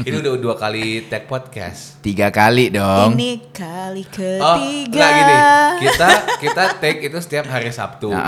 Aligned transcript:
ini 0.00 0.16
udah 0.16 0.32
dua 0.36 0.54
kali 0.54 1.06
tag 1.06 1.24
podcast. 1.24 1.98
Tiga 2.00 2.28
kali 2.28 2.68
dong. 2.68 3.14
Ini 3.14 3.50
kali 3.50 4.02
Oh, 4.04 4.56
ketiga. 4.56 4.88
enggak 4.90 5.10
gini. 5.10 5.36
Kita 5.80 6.08
kita 6.38 6.62
tag 6.78 6.96
itu 7.00 7.18
setiap 7.18 7.46
hari 7.46 7.70
Sabtu. 7.70 8.10
Ah, 8.10 8.22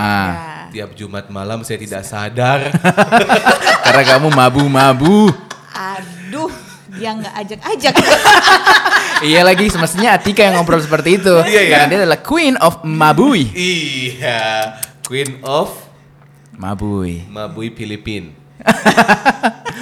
Ya. 0.67 0.83
Tiap 0.83 0.99
Jumat 0.99 1.27
malam 1.29 1.63
saya 1.63 1.79
tidak 1.79 2.03
sadar. 2.03 2.75
Karena 3.87 4.03
kamu 4.05 4.29
mabu-mabu. 4.29 5.31
Aduh, 5.71 6.51
dia 6.93 7.15
nggak 7.15 7.35
ajak-ajak. 7.39 7.95
iya 9.29 9.41
lagi, 9.41 9.69
semestinya 9.69 10.13
Atika 10.13 10.43
yang 10.43 10.59
ngobrol 10.59 10.79
seperti 10.79 11.17
itu. 11.17 11.35
Iya, 11.43 11.61
iya. 11.63 11.71
Karena 11.71 11.87
dia 11.87 11.99
adalah 12.03 12.21
queen 12.21 12.55
of 12.59 12.83
mabui. 12.83 13.47
iya, 13.55 14.75
Queen 15.03 15.39
of 15.43 15.71
Mabui. 16.53 17.29
Mabui 17.29 17.69
Filipin. 17.71 18.33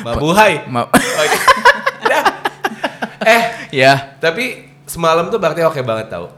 Mabuhay. 0.03 0.53
Ma- 0.73 0.89
Oh, 0.95 1.25
iya. 1.25 1.39
Udah. 2.05 2.23
eh, 3.25 3.43
ya. 3.73 3.93
tapi 4.19 4.45
semalam 4.85 5.27
tuh 5.27 5.39
berarti 5.39 5.61
oke 5.61 5.81
banget 5.81 6.09
tau. 6.09 6.29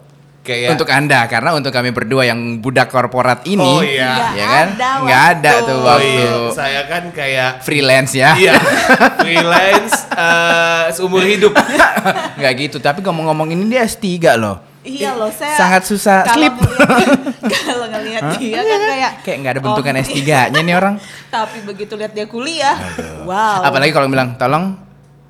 Kayak 0.41 0.78
Untuk 0.78 0.87
Anda, 0.87 1.27
karena 1.27 1.51
untuk 1.52 1.74
kami 1.74 1.90
berdua 1.90 2.23
yang 2.23 2.38
budak 2.62 2.87
korporat 2.87 3.42
ini, 3.45 3.59
Oh, 3.59 3.82
iya. 3.82 4.30
ya 4.30 4.30
Nggak 4.30 4.46
kan? 4.46 4.66
ada 4.70 4.90
Nggak 5.02 5.23
ada 5.27 5.51
waktu. 5.51 5.66
tuh 5.66 5.74
Oh 5.74 5.82
waktu 5.82 6.06
iya, 6.06 6.30
saya 6.54 6.80
kan 6.87 7.02
kayak 7.10 7.51
freelance 7.60 8.12
ya. 8.14 8.30
iya, 8.38 8.54
freelance 9.18 10.06
eh, 10.06 10.84
seumur 10.95 11.26
hidup. 11.26 11.51
Nggak 12.38 12.52
gitu, 12.60 12.78
tapi 12.78 13.02
ngomong-ngomong 13.02 13.51
ini 13.51 13.66
dia 13.66 13.82
S3 13.82 14.06
loh. 14.38 14.62
Iya 14.86 15.18
loh, 15.18 15.30
saya 15.34 15.58
Sangat 15.58 15.82
susah 15.82 16.22
ngeliat- 16.24 16.62
Kalau 17.66 17.86
ngelihat 17.90 18.22
dia 18.38 18.60
kan 18.62 18.80
kayak 18.80 19.12
Kayak 19.26 19.36
nggak 19.42 19.52
ada 19.52 19.60
bentukan 19.60 19.95
oh, 19.95 20.02
S3-nya 20.06 20.60
nih 20.62 20.74
orang. 20.74 20.95
Tapi 21.34 21.59
begitu 21.66 21.98
lihat 21.98 22.14
dia 22.14 22.24
kuliah, 22.24 22.78
wow. 23.26 23.66
Apalagi 23.66 23.90
kalau 23.90 24.06
bilang, 24.06 24.38
tolong 24.38 24.85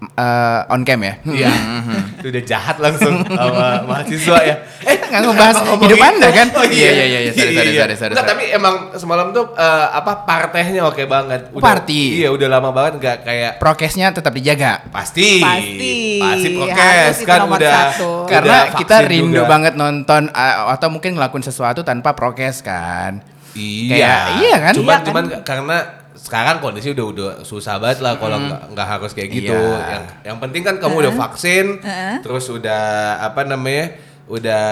eh, 0.08 0.60
on 0.68 0.82
cam 0.82 1.00
ya. 1.00 1.14
Iya, 1.22 1.50
itu 2.18 2.26
udah 2.28 2.44
jahat 2.44 2.76
langsung 2.76 3.20
sama 3.22 3.82
mahasiswa 3.82 4.38
ya. 4.40 4.54
Eh, 4.82 4.96
nggak 4.96 5.20
ngebahas 5.22 5.56
hidup 5.76 5.98
Anda 6.00 6.28
kan? 6.30 6.46
Oh, 6.52 6.64
Iya, 6.64 6.90
iya, 6.92 7.04
iya, 7.06 7.18
iya. 7.20 7.32
Sorry, 7.32 7.52
sorry, 7.52 7.72
sorry, 7.72 7.94
sorry, 7.94 8.12
Nggak, 8.12 8.20
sorry. 8.20 8.32
tapi 8.32 8.44
emang 8.50 8.74
semalam 8.94 9.26
tuh 9.30 9.50
eh, 9.52 9.86
apa 9.90 10.12
partehnya 10.22 10.82
oke 10.84 11.02
banget. 11.04 11.50
Party. 11.52 12.02
Iya, 12.18 12.28
udah 12.30 12.48
lama 12.48 12.70
banget 12.70 12.92
nggak 12.98 13.16
kayak 13.22 13.52
Prokesnya 13.56 14.10
tetap 14.10 14.32
dijaga. 14.32 14.84
pasti. 14.88 15.38
Pasti. 15.38 15.94
Pasti 16.18 16.48
prokes 16.52 17.16
kan 17.22 17.40
udah. 17.44 17.72
satu. 17.92 18.10
udah 18.22 18.28
Karena 18.28 18.56
kita 18.72 18.96
vaksin 18.96 19.10
rindu 19.10 19.38
juga. 19.38 19.48
banget 19.48 19.74
nonton 19.74 20.22
uh, 20.28 20.70
atau 20.70 20.88
mungkin 20.88 21.14
ngelakuin 21.14 21.42
sesuatu 21.42 21.80
tanpa 21.80 22.12
prokes 22.12 22.60
kan. 22.60 23.20
Iya. 23.52 23.88
Kayak- 23.88 24.24
iya 24.36 24.56
kan? 24.60 24.72
Cuman 24.74 24.84
Iya 24.84 24.96
kan? 24.96 25.06
cuman 25.06 25.24
karena 25.42 25.76
sekarang 26.16 26.58
kondisi 26.58 26.90
udah 26.90 27.06
udah 27.06 27.30
susah 27.42 27.76
banget 27.76 28.00
lah 28.00 28.16
kalau 28.16 28.40
nggak 28.40 28.62
nggak 28.72 28.88
harus 28.88 29.12
kayak 29.12 29.30
gitu. 29.30 29.52
Iya. 29.52 29.86
Yang 29.86 30.04
yang 30.24 30.38
penting 30.38 30.62
kan 30.62 30.74
kamu 30.76 30.94
udah 30.98 31.14
vaksin, 31.14 31.66
Heeh. 31.78 32.14
terus 32.20 32.48
udah 32.48 32.84
apa 33.22 33.44
namanya? 33.44 34.02
udah 34.26 34.66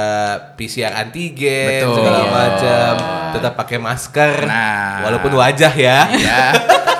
PCR 0.59 0.99
antigen 0.99 1.87
Betul. 1.87 1.95
segala 1.95 2.19
Iya. 2.19 2.31
macam, 2.35 2.93
tetap 3.31 3.53
pakai 3.55 3.79
masker. 3.79 4.33
Nah. 4.43 5.07
Walaupun 5.07 5.31
wajah 5.31 5.71
ya. 5.71 6.11
Ya, 6.11 6.51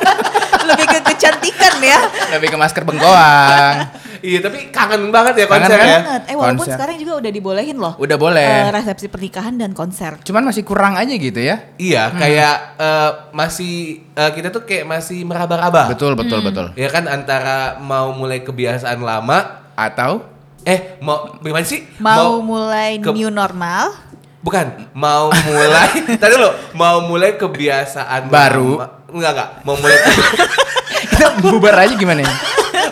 Lebih 0.71 0.87
ke 0.87 0.99
kecantikan 1.05 1.75
ya. 1.83 1.99
lebih 2.31 2.49
ke 2.49 2.57
masker 2.57 2.87
bengkoang. 2.87 3.91
Iya, 4.25 4.39
tapi 4.41 4.69
kangen 4.69 5.09
banget 5.09 5.35
ya 5.37 5.47
Kangen 5.47 5.61
konser 5.63 5.77
kan? 5.77 5.85
ya. 5.85 5.99
Banget. 5.99 6.23
Eh 6.25 6.35
walaupun 6.35 6.57
Konser. 6.59 6.75
sekarang 6.75 6.97
juga 6.97 7.13
udah 7.17 7.31
dibolehin 7.31 7.77
loh. 7.77 7.93
Udah 7.95 8.17
boleh. 8.17 8.49
Eh, 8.65 8.71
resepsi 8.71 9.07
pernikahan 9.07 9.55
dan 9.55 9.71
konser. 9.71 10.17
Cuman 10.19 10.43
masih 10.43 10.63
kurang 10.63 10.95
aja 10.95 11.13
gitu 11.13 11.37
ya. 11.37 11.69
Iya, 11.77 12.09
kayak 12.11 12.55
eh, 12.77 13.11
masih 13.31 13.75
eh, 14.11 14.31
kita 14.33 14.49
tuh 14.49 14.63
kayak 14.63 14.89
masih 14.89 15.23
meraba-raba. 15.23 15.87
Betul, 15.87 16.15
betul, 16.15 16.41
betul. 16.41 16.73
Ya 16.75 16.89
kan 16.89 17.05
antara 17.05 17.77
mau 17.79 18.11
mulai 18.11 18.41
kebiasaan 18.41 18.97
lama 18.99 19.61
Atau 19.75 20.25
eh 20.63 20.97
mau 20.99 21.37
gimana 21.39 21.61
sih? 21.63 21.85
Mau, 21.99 22.41
mulai 22.41 22.97
ke- 22.97 23.13
new 23.13 23.29
normal. 23.29 23.93
Bukan, 24.41 24.93
mau 24.93 25.29
mulai 25.29 25.89
Tadi 26.21 26.33
dulu, 26.33 26.49
mau 26.73 27.01
mulai 27.03 27.35
kebiasaan 27.35 28.29
Baru. 28.29 28.77
lama. 28.79 29.05
Enggak, 29.09 29.31
enggak. 29.31 29.49
Mau 29.61 29.75
mulai 29.75 29.99
kita 31.11 31.27
bubar 31.39 31.77
aja 31.79 31.93
gimana 31.93 32.21
ya? 32.21 32.33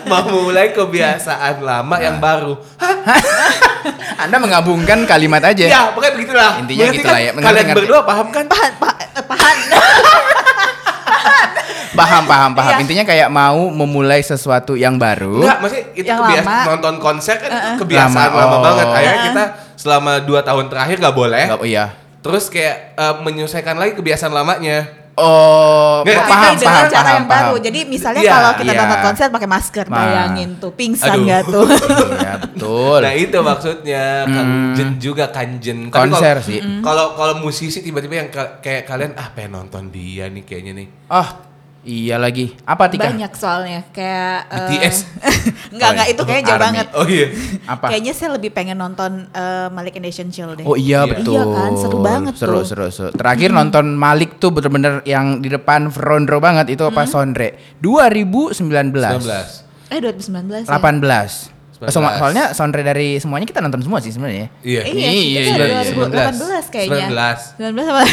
Mau 0.05 0.23
mulai 0.25 0.71
kebiasaan 0.71 1.59
lama 1.59 1.95
yang 1.97 2.17
baru. 2.17 2.53
Hah? 2.75 2.95
Anda 4.23 4.37
mengabungkan 4.37 5.03
kalimat 5.03 5.43
aja. 5.43 5.65
Ya, 5.65 5.81
pokoknya 5.91 6.13
begitulah. 6.13 6.51
Intinya 6.57 6.83
Mengerti 6.83 6.97
gitulah 6.97 7.13
kan? 7.13 7.23
ya, 7.23 7.31
mengerti, 7.31 7.47
Kalian 7.49 7.65
ngerti. 7.65 7.79
berdua 7.81 7.99
paham 8.01 8.27
kan? 8.29 8.45
Pahan, 8.45 8.71
pa- 8.77 8.97
eh, 8.99 9.23
pahan. 9.23 9.57
Paham, 11.93 12.25
paham, 12.25 12.51
paham. 12.57 12.73
Iya. 12.73 12.81
Intinya 12.81 13.05
kayak 13.05 13.29
mau 13.29 13.69
memulai 13.69 14.17
sesuatu 14.19 14.73
yang 14.73 14.97
baru. 14.97 15.45
Enggak, 15.45 15.61
maksudnya 15.61 15.85
itu 15.93 16.09
Yang 16.09 16.19
kebiasaan 16.25 16.57
lama. 16.57 16.69
nonton 16.73 16.95
konser 16.97 17.35
kan 17.37 17.49
itu 17.53 17.69
kebiasaan 17.85 18.29
Lama, 18.33 18.39
lama, 18.41 18.55
oh. 18.57 18.61
banget. 18.65 18.85
Akhirnya 18.89 19.21
kita 19.29 19.43
selama 19.77 20.11
dua 20.19 20.41
tahun 20.41 20.65
terakhir 20.73 20.97
nggak 20.97 21.13
boleh. 21.13 21.43
Iya. 21.61 21.85
Terus 22.25 22.49
kayak 22.49 22.97
eh, 22.97 23.15
menyelesaikan 23.21 23.77
lagi 23.77 23.93
kebiasaan 23.93 24.33
lamanya. 24.33 24.89
Oh, 25.15 26.01
Nggak, 26.01 26.25
paham, 26.25 26.41
kan 26.43 26.53
dengan 26.55 26.73
paham, 26.73 26.89
cara 26.89 26.97
paham, 26.99 27.13
yang 27.13 27.27
baru. 27.27 27.53
paham. 27.53 27.63
Jadi 27.63 27.79
misalnya 27.85 28.21
Iya, 28.21 28.31
kalau 28.31 28.51
kita 28.55 28.65
iya. 28.67 28.79
nonton 28.81 28.99
konser 29.03 29.27
pakai 29.29 29.45
masker, 29.47 29.85
Ma. 29.85 29.95
bayangin 29.95 30.49
tuh 30.57 30.71
pingsan 30.73 31.11
Aduh. 31.11 31.23
nggak 31.23 31.41
tuh? 31.47 31.65
Iya, 31.69 32.33
betul. 32.39 32.97
Nah 32.99 33.13
itu 33.13 33.37
maksudnya 33.39 34.03
kanjen 34.25 34.89
juga 34.97 35.25
kanjen. 35.29 35.77
Tapi. 35.87 35.93
Konser 35.93 36.35
kalau- 36.35 36.41
sih. 36.43 36.59
Kalau 36.79 37.05
kalau 37.13 37.33
musisi 37.37 37.79
tiba-tiba 37.79 38.15
yang 38.17 38.29
ka- 38.29 38.57
kayak 38.57 38.83
kalian 38.83 39.13
ah 39.13 39.29
pengen 39.29 39.53
nonton 39.55 39.87
dia 39.87 40.25
nih 40.27 40.41
kayaknya 40.41 40.73
nih. 40.75 40.87
Oh, 41.07 41.27
iya 41.83 42.15
lagi. 42.15 42.55
Apa 42.63 42.87
Tika? 42.87 43.05
Banyak 43.05 43.31
soalnya 43.33 43.83
kayak 43.89 44.37
eh, 44.47 44.67
BTS. 44.71 44.97
Enggak, 45.69 45.89
enggak 45.91 46.07
itu 46.09 46.17
Oh, 46.17 46.25
kayaknya 46.25 46.45
jauh 46.45 46.55
Army. 46.55 46.65
banget. 46.65 46.87
Oh 46.93 47.05
iya. 47.05 47.27
Apa? 47.65 47.85
Kayaknya 47.87 48.13
saya 48.13 48.29
lebih 48.33 48.49
pengen 48.49 48.77
nonton 48.77 49.11
eh, 49.27 49.67
Malik 49.69 49.93
and 49.95 50.05
Essential 50.05 50.53
deh. 50.53 50.63
Oh 50.63 50.73
iya, 50.73 51.03
Iya. 51.03 51.11
betul. 51.13 51.35
Iya 51.35 51.43
kan, 51.45 51.71
seru 51.75 51.97
banget 51.99 52.33
seru, 52.35 52.57
tuh. 52.57 52.63
Seru, 52.65 52.85
seru, 52.87 53.09
Terakhir 53.11 53.49
nonton 53.51 53.85
Malik 53.93 54.37
tuh 54.37 54.49
bener-bener 54.49 55.03
yang 55.03 55.37
di 55.37 55.47
depan 55.47 55.87
front 55.87 56.25
row 56.25 56.39
banget 56.39 56.71
itu 56.71 56.83
apa 56.83 57.03
Sondre 57.03 57.59
2019. 57.79 58.55
19. 58.89 59.91
Eh 59.91 59.99
2019 59.99 60.65
ya? 60.65 60.71
18. 60.71 61.51
19. 61.51 61.51
So- 61.83 61.99
soalnya 61.99 62.55
Sondre 62.55 62.79
dari 62.79 63.19
semuanya 63.19 63.43
kita 63.43 63.59
nonton 63.59 63.83
semua 63.83 63.99
sih 63.99 64.07
sebenarnya. 64.09 64.47
Iya. 64.63 64.87
Iya, 64.87 65.09
Iya, 65.11 65.41
kita 65.43 65.63
iya, 65.67 65.81
iya. 65.83 65.91
2018 65.91 66.71
kayaknya. 66.71 67.07
19. 67.11 67.59
19 67.59 67.75
sama 67.83 68.03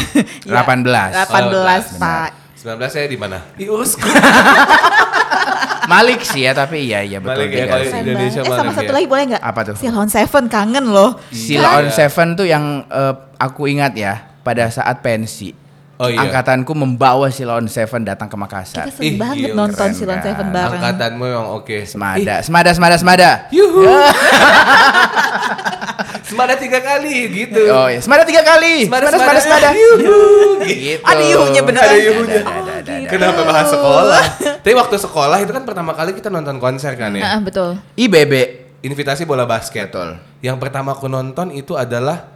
18. 0.43 1.15
18, 1.15 1.31
Oh, 1.31 1.97
Pak. 1.97 2.29
19 2.61 2.77
saya 2.87 3.05
di 3.05 3.17
mana? 3.17 3.41
Di 3.53 3.65
Urusku. 3.65 4.05
Malik 5.83 6.21
sih 6.21 6.45
ya, 6.45 6.53
tapi 6.53 6.85
iya 6.85 7.01
iya 7.01 7.17
betul 7.17 7.41
Malik 7.41 7.51
ya, 7.51 7.65
kalau 7.65 7.83
Indonesia. 7.83 8.39
Eh 8.39 8.45
sama 8.45 8.61
Malik 8.63 8.77
satu 8.77 8.85
ya. 8.85 8.95
lagi 8.95 9.07
boleh 9.09 9.23
nggak? 9.33 9.41
Apa 9.43 9.59
tuh? 9.65 9.75
Silon 9.75 10.07
Seven 10.07 10.43
kangen 10.45 10.85
loh. 10.87 11.17
Seal 11.29 11.59
Iya. 11.59 11.69
on 11.73 11.87
Seven 11.89 12.27
tuh 12.33 12.45
yang 12.45 12.63
eh, 12.85 13.13
aku 13.35 13.65
ingat 13.65 13.91
ya 13.93 14.13
pada 14.39 14.69
saat 14.69 15.01
pensi. 15.01 15.57
Oh 15.97 16.05
iya. 16.05 16.21
Angkatanku 16.21 16.73
membawa 16.73 17.29
Silon 17.29 17.65
Seven 17.65 18.01
datang 18.01 18.25
ke 18.25 18.37
Makassar. 18.37 18.85
Kita 18.87 18.93
sering 18.95 19.09
Ih, 19.09 19.17
banget 19.17 19.35
gila, 19.43 19.53
nonton 19.57 19.77
keren 19.89 19.97
Silon 19.97 20.15
kan. 20.15 20.23
Seven 20.23 20.47
bareng. 20.49 20.79
Angkatanmu 20.79 21.23
memang 21.23 21.47
oke. 21.51 21.77
Semada, 21.83 22.35
semada, 22.41 22.69
semada, 22.71 22.95
semada. 22.97 23.29
Yuhu. 23.49 23.81
Semada 26.31 26.55
tiga 26.55 26.79
kali 26.79 27.15
gitu. 27.27 27.61
Oh 27.75 27.91
iya, 27.91 27.99
semada 27.99 28.23
tiga 28.23 28.39
kali. 28.39 28.87
Semada, 28.87 29.11
semada, 29.11 29.39
semada. 29.43 29.69
Yuhu. 29.75 30.63
Gitu. 30.63 31.03
Ada 31.03 31.23
yuhunya 31.27 31.61
beneran. 31.67 31.91
Ada 31.91 31.97
yuhunya. 31.99 32.41
Kenapa 33.11 33.43
bahas 33.43 33.67
sekolah? 33.67 34.23
Tapi 34.63 34.73
waktu 34.79 34.95
sekolah 34.95 35.37
itu 35.43 35.51
kan 35.51 35.63
pertama 35.67 35.91
kali 35.91 36.15
kita 36.15 36.31
nonton 36.31 36.55
konser 36.63 36.95
kan 36.95 37.11
ya. 37.11 37.35
Ah, 37.35 37.39
betul. 37.43 37.75
IBB. 37.99 38.63
Invitasi 38.81 39.27
bola 39.27 39.43
basket. 39.43 39.91
Betul. 39.91 40.17
Yang 40.39 40.57
pertama 40.57 40.95
aku 40.95 41.11
nonton 41.11 41.51
itu 41.51 41.75
adalah 41.75 42.31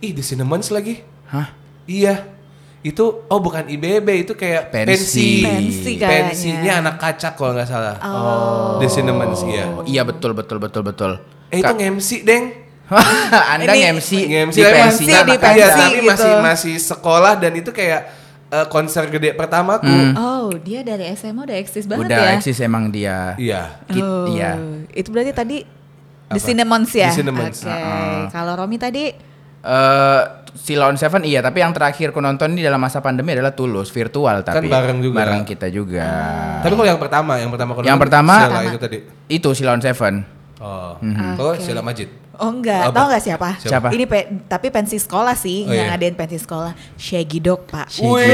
ih 0.00 0.16
The 0.16 0.24
Cinnamons 0.24 0.72
lagi. 0.72 1.04
Hah? 1.28 1.52
Iya. 1.84 2.32
Itu 2.80 3.26
oh 3.28 3.40
bukan 3.42 3.68
IBB 3.68 4.26
itu 4.26 4.32
kayak 4.32 4.72
Pensi. 4.72 4.94
pensi. 4.94 5.30
Pensi 5.44 5.92
kayaknya. 5.98 6.32
Pensinya 6.32 6.72
anak 6.80 6.96
kacak 7.02 7.36
kalau 7.36 7.52
nggak 7.52 7.68
salah. 7.68 8.00
Oh. 8.00 8.80
The 8.80 8.88
Cinnamons 8.88 9.44
iya. 9.44 9.64
Oh, 9.68 9.84
iya 9.84 10.02
betul, 10.08 10.32
betul, 10.32 10.56
betul, 10.56 10.82
betul. 10.86 11.12
Eh 11.50 11.62
itu 11.62 11.66
Ka- 11.66 11.78
nge-MC, 11.78 12.26
Deng. 12.26 12.65
Anda 13.52 13.66
Ini- 13.66 13.80
nge-MC 13.92 14.10
Nge-MC 14.24 14.56
di 14.56 14.62
pensinya 14.64 15.20
di 15.22 15.34
pensi. 15.34 15.42
Kacak. 15.58 15.70
tapi 15.72 15.96
gitu. 15.96 16.08
masih 16.08 16.32
masih 16.40 16.74
sekolah 16.78 17.34
dan 17.34 17.52
itu 17.52 17.70
kayak 17.70 18.00
eh, 18.46 18.66
konser 18.66 19.04
gede 19.08 19.32
pertamaku. 19.32 19.84
Hmm. 19.84 20.12
Oh, 20.14 20.54
dia 20.54 20.80
dari 20.80 21.10
SMA 21.12 21.42
udah 21.42 21.56
eksis 21.56 21.84
banget 21.84 22.06
Udah 22.06 22.20
ya. 22.20 22.30
eksis 22.34 22.56
emang 22.60 22.88
dia. 22.88 23.34
Iya. 23.36 23.82
Kit- 23.84 24.00
Oh, 24.00 24.26
iya. 24.28 24.54
Itu 24.88 25.10
berarti 25.10 25.32
tadi 25.32 25.56
The 26.26 26.34
Apa? 26.34 26.42
Cinnamons 26.44 26.90
ya? 26.90 27.08
The 27.08 27.16
Cinnamons, 27.16 27.58
Oke. 27.60 28.30
Kalau 28.30 28.52
Romi 28.54 28.76
tadi 28.76 29.04
Eh, 29.58 30.22
Silon 30.54 30.94
Seven 30.94 31.26
iya, 31.26 31.42
tapi 31.42 31.58
yang 31.58 31.74
terakhir 31.74 32.08
ku 32.08 32.22
nonton 32.22 32.54
ini 32.54 32.62
dalam 32.62 32.78
masa 32.78 33.02
pandemi 33.02 33.34
adalah 33.34 33.50
Tulus 33.50 33.90
virtual 33.90 34.40
tapi 34.40 34.70
bareng 34.70 35.02
juga. 35.02 35.16
bareng 35.18 35.42
kita 35.42 35.66
juga. 35.68 36.06
Tapi 36.62 36.70
kalau 36.70 36.86
yang 36.86 36.96
pertama, 36.96 37.34
yang 37.34 37.50
pertama 37.50 37.74
Yang 37.74 37.82
nonton, 37.82 37.98
pertama- 37.98 38.36
itu 38.62 38.78
tadi. 38.78 38.98
Itu 39.26 39.48
Silon 39.52 39.82
Seven. 39.82 40.22
Oh. 40.56 40.94
Mhm. 40.96 41.34
Kalau 41.34 41.50
Oke. 41.52 41.60
Sheila 41.60 41.82
Majid. 41.82 42.08
Oh 42.38 42.50
enggak, 42.50 42.82
Apa? 42.82 42.92
tahu 42.92 43.06
nggak 43.08 43.22
siapa? 43.22 43.48
Siapa? 43.58 43.88
Ini 43.90 44.04
pe- 44.04 44.28
tapi 44.44 44.68
pensi 44.68 44.96
sekolah 44.96 45.32
sih, 45.32 45.62
Oh, 45.62 45.70
yang 45.70 45.88
iya. 45.88 45.90
ngadain 45.90 46.12
pensi 46.12 46.36
sekolah. 46.36 46.76
Shaggy 46.94 47.38
Dog, 47.38 47.64
Pak. 47.64 47.88
Shaggy 47.88 48.06
Wih, 48.06 48.28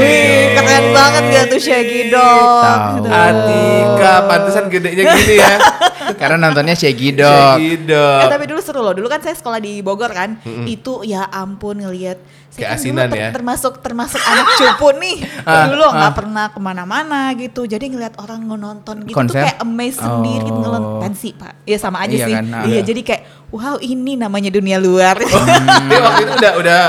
Dog. 0.49 0.55
keren 0.59 0.87
banget 0.91 1.23
gak 1.29 1.45
tuh 1.49 1.61
Shaggy 1.61 2.03
Dog. 2.09 2.63
Tahu. 2.63 2.91
gitu. 2.97 3.09
Atika, 3.09 4.13
pantesan 4.25 4.65
gedenya 4.67 5.05
gini 5.09 5.35
ya. 5.37 5.55
Karena 6.21 6.37
nontonnya 6.41 6.75
Shaggy 6.75 7.11
Dog. 7.13 7.57
Shaggy 7.57 7.73
Eh, 7.73 7.87
Dog. 7.87 8.29
tapi 8.29 8.45
dulu 8.45 8.61
seru 8.61 8.81
loh. 8.81 8.93
Dulu 8.93 9.07
kan 9.07 9.19
saya 9.19 9.33
sekolah 9.33 9.59
di 9.59 9.79
Bogor 9.81 10.11
kan. 10.11 10.35
Itu 10.65 11.03
ya 11.03 11.25
ampun 11.25 11.79
ngelihat. 11.79 12.19
Saya 12.53 12.69
kan 12.69 12.77
Keasinan 12.77 13.09
ya. 13.11 13.29
termasuk 13.33 13.81
termasuk 13.81 14.21
anak 14.21 14.45
cupu 14.55 14.93
nih. 14.95 15.17
Ah, 15.43 15.67
dulu 15.67 15.83
nggak 15.83 16.05
ah. 16.07 16.15
pernah 16.15 16.45
ke 16.49 16.61
mana-mana 16.61 17.21
gitu. 17.33 17.65
Jadi 17.65 17.89
ngelihat 17.89 18.15
orang 18.17 18.45
nonton 18.45 19.03
gitu 19.03 19.17
Konser? 19.17 19.41
tuh 19.41 19.45
kayak 19.49 19.59
amazed 19.59 19.99
sendiri 19.99 20.45
gitu 20.45 20.53
Oh. 20.53 20.61
ngelon 20.61 20.85
pensi 21.01 21.33
pak. 21.33 21.65
Ya 21.65 21.77
sama 21.77 21.99
aja 21.99 22.13
Iya 22.13 22.27
sih. 22.29 22.35
kan, 22.35 22.45
ah. 22.47 22.63
Iya 22.63 22.73
Iya. 22.75 22.81
jadi 22.85 23.01
kayak 23.03 23.23
wow 23.49 23.77
ini 23.79 24.13
namanya 24.15 24.49
dunia 24.49 24.77
luar. 24.77 25.17
Dia 25.89 26.01
waktu 26.01 26.23
itu 26.23 26.33
udah 26.37 26.53
udah 26.55 26.81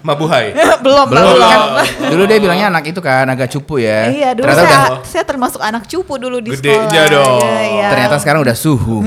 mabuhay. 0.00 0.56
belum 0.84 1.06
Belum 1.06 1.36
belum. 1.36 1.38
kan. 1.38 1.86
Dulu 2.08 2.22
dia 2.24 2.38
bilangnya 2.40 2.66
anak 2.70 2.84
itu 2.86 2.98
kan 2.98 3.28
agak 3.28 3.48
cupu 3.50 3.78
ya. 3.78 4.08
Iya 4.08 4.30
dulu 4.32 4.48
Ternyata 4.48 4.64
saya, 4.64 4.78
udah 4.88 5.04
saya 5.04 5.24
termasuk 5.28 5.60
anak 5.60 5.84
cupu 5.84 6.16
dulu 6.16 6.40
di 6.40 6.50
Gedenya 6.50 6.88
sekolah. 6.88 7.12
dong. 7.12 7.42
Iya, 7.44 7.60
iya. 7.68 7.88
ternyata 7.92 8.16
sekarang 8.16 8.40
udah 8.40 8.56
suhu. 8.56 9.04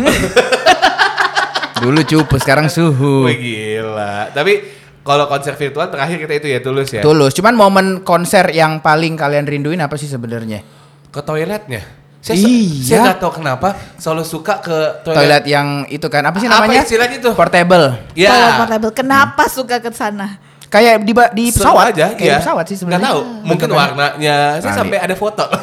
Dulu 1.75 2.00
cupu, 2.01 2.36
sekarang 2.38 2.69
suhu. 2.69 3.27
Wih 3.27 3.36
gila. 3.36 4.31
Tapi 4.31 4.82
kalau 5.03 5.27
konser 5.27 5.53
virtual 5.53 5.88
terakhir 5.88 6.17
kita 6.17 6.33
itu 6.33 6.47
ya 6.50 6.59
tulus 6.59 6.89
ya. 6.89 7.03
Tulus. 7.03 7.35
Cuman 7.35 7.53
momen 7.53 7.85
konser 8.01 8.47
yang 8.50 8.79
paling 8.79 9.13
kalian 9.13 9.44
rinduin 9.44 9.79
apa 9.79 10.00
sih 10.00 10.07
sebenarnya? 10.07 10.63
Ke 11.11 11.19
toiletnya. 11.19 11.83
Saya, 12.23 12.39
Iya. 12.39 12.88
saya 12.88 13.00
nggak 13.03 13.19
tahu 13.19 13.44
kenapa 13.44 13.75
selalu 14.00 14.23
suka 14.23 14.63
ke 14.63 15.03
toilet. 15.03 15.19
Toilet 15.19 15.44
yang 15.44 15.67
itu 15.91 16.07
kan 16.07 16.23
apa 16.23 16.39
sih 16.39 16.47
Apa 16.47 16.63
namanya? 16.63 16.88
istilahnya 16.88 17.17
itu? 17.19 17.29
Portable. 17.35 18.00
Ya. 18.15 18.31
Toilet 18.31 18.53
portable. 18.57 18.91
Kenapa 18.95 19.44
suka 19.51 19.83
ke 19.83 19.91
sana? 19.91 20.39
Kayak 20.71 21.03
di 21.03 21.13
di 21.35 21.45
pesawat 21.51 21.94
aja, 21.94 22.15
kayak 22.15 22.23
iya. 22.23 22.33
di 22.33 22.41
pesawat 22.41 22.65
sih 22.65 22.73
Nggak 22.73 22.81
sebenarnya. 22.97 23.07
tahu, 23.11 23.19
mungkin 23.45 23.67
Bentukannya. 23.69 23.94
warnanya. 23.94 24.38
Saya 24.57 24.71
Kali. 24.71 24.79
sampai 24.79 24.97
ada 25.03 25.15
foto. 25.19 25.45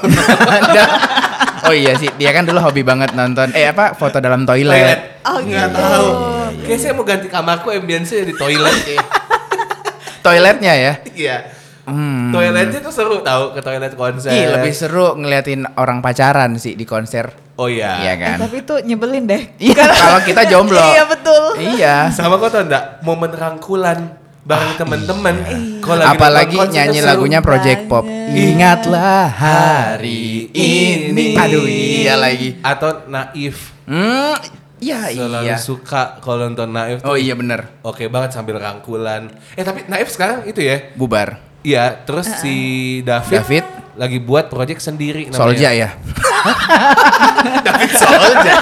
Oh 1.60 1.76
iya 1.76 1.92
sih, 1.92 2.08
dia 2.16 2.32
kan 2.32 2.42
dulu 2.42 2.56
hobi 2.58 2.80
banget 2.80 3.12
nonton 3.12 3.52
eh 3.52 3.68
apa 3.68 3.92
foto 3.92 4.16
dalam 4.16 4.48
toilet. 4.48 5.20
Oh, 5.22 5.38
Nggak 5.38 5.68
gitu. 5.68 5.76
tahu. 5.76 6.08
Kayak 6.64 6.78
saya 6.80 6.92
mau 6.96 7.04
ganti 7.04 7.28
kamarku 7.28 7.68
ambience 7.68 8.16
di 8.16 8.32
toilet 8.32 8.74
kayak. 8.80 9.04
Toiletnya 10.20 10.72
ya. 10.72 10.92
Iya. 11.10 11.36
Hmm. 11.82 12.30
Toiletnya 12.30 12.78
tuh 12.78 12.92
seru 12.92 13.18
tahu 13.20 13.50
ke 13.50 13.60
toilet 13.60 13.94
konser. 13.94 14.30
Ih, 14.30 14.46
lebih 14.52 14.70
seru 14.70 15.14
ngeliatin 15.14 15.66
orang 15.74 15.98
pacaran 15.98 16.54
sih 16.54 16.72
di 16.72 16.84
konser. 16.84 17.32
Oh 17.56 17.66
iya. 17.66 17.98
Iya 17.98 18.12
Eh, 18.12 18.16
kan? 18.16 18.36
tapi 18.38 18.56
itu 18.60 18.74
nyebelin 18.80 19.24
deh. 19.26 19.42
Iya, 19.58 19.84
kalau 19.84 20.20
kita 20.22 20.42
jomblo. 20.46 20.80
iya 20.86 21.04
betul. 21.04 21.44
Iya. 21.56 21.96
Sama 22.10 22.36
kau 22.36 22.46
tau 22.46 22.62
enggak 22.62 23.00
momen 23.00 23.28
rangkulan 23.28 24.16
bareng 24.40 24.72
teman-teman. 24.76 25.34
Kalau 25.80 25.96
lagi 25.98 26.06
Ah, 26.06 26.14
Apalagi 26.14 26.54
nonton 26.54 26.62
konser 26.62 26.76
nyanyi 26.78 27.00
lagunya 27.02 27.40
Project 27.40 27.80
Pop. 27.86 28.04
banget. 28.04 28.32
Ingatlah 28.32 29.24
hari 29.28 30.22
ini. 30.50 31.34
Aduh, 31.34 31.64
iya 31.64 32.14
lagi. 32.14 32.56
Atau 32.60 33.04
naif. 33.06 33.74
Hmm, 33.84 34.38
iya 34.80 35.12
Selalu 35.12 35.46
iya. 35.46 35.56
suka 35.60 36.18
kalau 36.24 36.48
nonton 36.48 36.72
naif. 36.72 37.04
Oh 37.04 37.14
iya 37.14 37.36
bener. 37.36 37.68
Oke 37.84 38.08
banget 38.08 38.34
sambil 38.34 38.56
rangkulan. 38.58 39.28
Eh 39.54 39.62
tapi 39.62 39.84
naif 39.86 40.08
sekarang 40.10 40.48
itu 40.48 40.64
ya. 40.64 40.90
Bubar. 40.96 41.50
Iya, 41.60 41.92
terus 42.08 42.24
si 42.40 42.56
David, 43.04 43.44
David. 43.44 43.64
lagi 44.00 44.16
buat 44.16 44.48
project 44.48 44.80
sendiri 44.80 45.28
namanya. 45.28 45.40
Solja 45.44 45.68
ya. 45.76 45.88
David 47.68 47.90
Solja. 48.00 48.54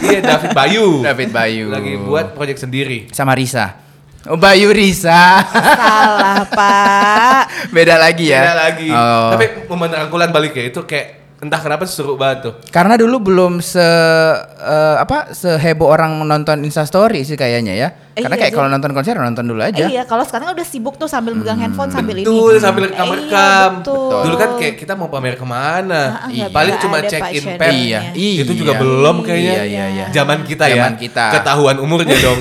iya, 0.00 0.20
David 0.24 0.56
Bayu. 0.56 1.04
David 1.04 1.30
Bayu. 1.36 1.68
Lagi 1.68 2.00
buat 2.00 2.32
project 2.32 2.64
sendiri. 2.64 3.12
sama 3.12 3.36
Risa. 3.36 3.76
Oh, 4.24 4.40
Bayu 4.40 4.72
Risa. 4.72 5.44
Salah 5.52 6.48
pak. 6.48 7.42
Beda 7.76 8.00
lagi 8.00 8.32
ya. 8.32 8.40
Beda 8.40 8.56
lagi. 8.56 8.88
Oh. 8.88 9.36
Tapi 9.36 9.68
momen 9.68 9.92
rangkulan 9.92 10.32
balik 10.32 10.56
ya 10.56 10.64
itu 10.72 10.80
kayak 10.88 11.23
entah 11.44 11.60
kenapa 11.60 11.84
seru 11.84 12.16
banget 12.16 12.38
tuh. 12.42 12.54
Karena 12.68 12.96
dulu 12.96 13.20
belum 13.22 13.60
se 13.60 13.78
eh, 13.78 14.96
apa 14.96 15.30
seheboh 15.30 15.86
orang 15.86 16.16
menonton 16.16 16.64
Instastory 16.64 17.20
sih 17.22 17.36
kayaknya 17.36 17.76
ya. 17.76 17.88
Eh, 18.14 18.22
Karena 18.22 18.38
iya 18.38 18.42
kayak 18.46 18.52
kalau 18.54 18.68
nonton 18.70 18.90
konser 18.90 19.12
nonton 19.12 19.42
dulu 19.42 19.58
aja. 19.58 19.84
Iya, 19.84 20.06
kalau 20.06 20.22
sekarang 20.22 20.54
udah 20.54 20.62
sibuk 20.62 20.94
tuh 20.94 21.04
sambil 21.04 21.34
megang 21.34 21.58
handphone 21.58 21.90
sambil 21.90 22.14
ini. 22.14 22.22
Betul, 22.22 22.56
sambil 22.56 22.86
Iya, 22.86 22.90
rekam-rekam. 22.94 23.70
betul. 23.82 24.20
Dulu 24.22 24.36
kan 24.38 24.50
kayak 24.54 24.74
kita 24.78 24.92
mau 24.94 25.10
pamer 25.10 25.34
ke 25.34 25.42
mana? 25.42 26.02
Ah, 26.22 26.30
nggak 26.30 26.48
Paling 26.48 26.74
cuma 26.78 26.96
check 27.02 27.22
in 27.34 27.42
Shen. 27.42 27.58
pet. 27.58 27.74
Iya, 27.74 28.00
Itu 28.40 28.54
juga 28.54 28.72
iya. 28.72 28.80
belum 28.80 29.16
kayaknya. 29.20 29.52
Iya, 29.52 29.62
iya, 29.66 29.84
iya. 29.90 30.06
Zaman 30.08 30.46
kita 30.46 30.64
ya. 30.70 30.78
Zaman 30.78 30.94
kita. 30.94 31.24
Ketahuan 31.34 31.76
umurnya 31.76 32.16
dong. 32.16 32.38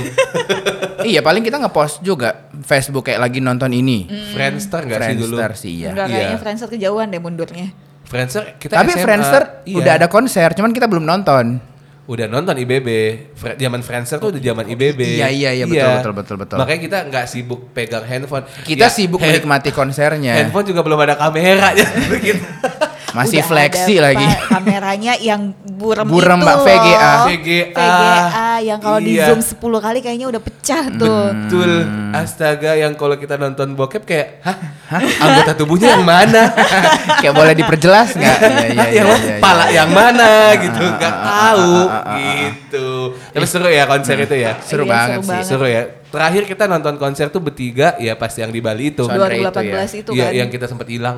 iya, 1.09 1.19
paling 1.19 1.41
kita 1.41 1.57
ngepost 1.57 1.99
juga 1.99 2.45
Facebook 2.61 3.09
kayak 3.09 3.19
lagi 3.19 3.41
nonton 3.41 3.73
ini. 3.73 4.05
Friendster 4.29 4.85
enggak 4.85 5.09
sih 5.09 5.17
dulu? 5.17 5.35
Friendster 5.35 5.51
sih 5.57 5.73
ya. 5.81 5.89
Enggak 5.89 6.07
kayaknya 6.07 6.29
Iya. 6.29 6.37
Friendster 6.37 6.69
kejauhan 6.69 7.09
deh 7.09 7.17
mundurnya. 7.17 7.67
Friendster 8.13 8.43
kita 8.55 8.73
Tapi 8.77 8.91
SMA, 8.93 9.01
Friendster 9.01 9.41
iya. 9.65 9.75
udah 9.75 9.93
ada 9.95 10.07
konser, 10.07 10.53
cuman 10.53 10.69
kita 10.69 10.85
belum 10.85 11.01
nonton. 11.01 11.57
Udah 12.03 12.27
nonton 12.27 12.51
IBB. 12.53 12.87
Fre- 13.31 13.55
Zaman 13.55 13.79
Friendster 13.79 14.19
tuh 14.19 14.29
udah 14.29 14.41
zaman 14.43 14.67
IBB. 14.67 14.99
Iya, 15.17 15.31
iya, 15.31 15.49
iya, 15.51 15.63
betul, 15.63 15.87
betul, 15.89 16.13
betul, 16.13 16.35
betul. 16.37 16.57
Makanya 16.59 16.81
kita 16.83 16.97
nggak 17.07 17.25
sibuk 17.25 17.71
pegang 17.71 18.03
handphone. 18.03 18.43
Kita 18.61 18.85
Ya, 18.85 18.89
sibuk 18.91 19.17
hand- 19.17 19.33
menikmati 19.33 19.71
konsernya. 19.71 20.35
Handphone 20.37 20.67
juga 20.67 20.83
belum 20.83 20.99
ada 20.99 21.15
kamera 21.15 21.71
ya 21.73 21.87
begitu. 22.05 22.43
Masih 23.17 23.39
Udah 23.39 23.47
fleksi 23.47 23.93
ada, 23.95 24.09
lagi. 24.09 24.25
Pak, 24.25 24.41
kameranya 24.49 25.13
yang 25.15 25.41
burem, 25.63 26.09
Burem, 26.09 26.33
itu 26.35 26.43
Mbak. 26.43 26.57
VGA. 26.59 27.11
VGA. 27.23 27.69
VGA 27.69 28.42
yang 28.59 28.77
kalau 28.77 28.97
di 28.97 29.15
Iya. 29.15 29.29
zoom 29.29 29.39
10 29.39 29.57
kali 29.79 29.99
kayaknya 29.99 30.27
udah 30.27 30.37
pecah 30.37 30.83
tuh. 30.91 31.23
Betul. 31.31 31.71
Astaga 32.11 32.71
yang 32.73 32.93
kalau 32.93 33.15
kita 33.15 33.35
nonton 33.35 33.73
bokep 33.73 34.03
kayak, 34.03 34.41
hah? 34.41 34.57
Anggota 35.19 35.55
tubuhnya 35.55 35.93
yang 35.93 36.03
mana? 36.03 36.53
kayak 37.21 37.31
boleh 37.31 37.53
diperjelas 37.53 38.13
nggak? 38.13 38.37
Iya, 38.43 38.67
iya, 38.67 38.69
iya, 38.69 38.85
yang 38.95 39.07
iya, 39.07 39.17
iya. 39.23 39.37
pala 39.39 39.65
yang 39.67 39.89
mana 39.89 40.29
gitu 40.55 40.81
Ah, 40.83 40.93
nggak 40.93 41.13
ah, 41.13 41.23
tahu 41.23 41.73
ah, 41.81 41.93
ah, 41.93 42.03
ah. 42.03 42.17
gitu 42.19 42.87
tapi 43.29 43.45
seru 43.45 43.67
ya 43.67 43.83
konser 43.85 44.17
itu 44.19 44.35
ya 44.35 44.51
Seru 44.59 44.83
Iya, 44.83 44.91
banget 44.91 45.19
seru 45.19 45.33
sih. 45.33 45.43
seru 45.45 45.65
ya 45.65 45.81
terakhir 46.05 46.43
kita 46.45 46.63
nonton 46.65 46.95
konser 46.95 47.27
tuh 47.27 47.39
bertiga 47.39 47.95
ya 47.97 48.13
pasti 48.13 48.41
yang 48.41 48.49
di 48.49 48.59
Bali 48.59 48.91
itu 48.91 49.03
Sondre 49.03 49.29
itu 49.31 49.45
2018 49.45 49.93
itu, 49.95 50.11
Iya, 50.11 50.25
kan. 50.25 50.33
yang 50.35 50.49
kita 50.49 50.65
sempat 50.65 50.87
hilang 50.87 51.17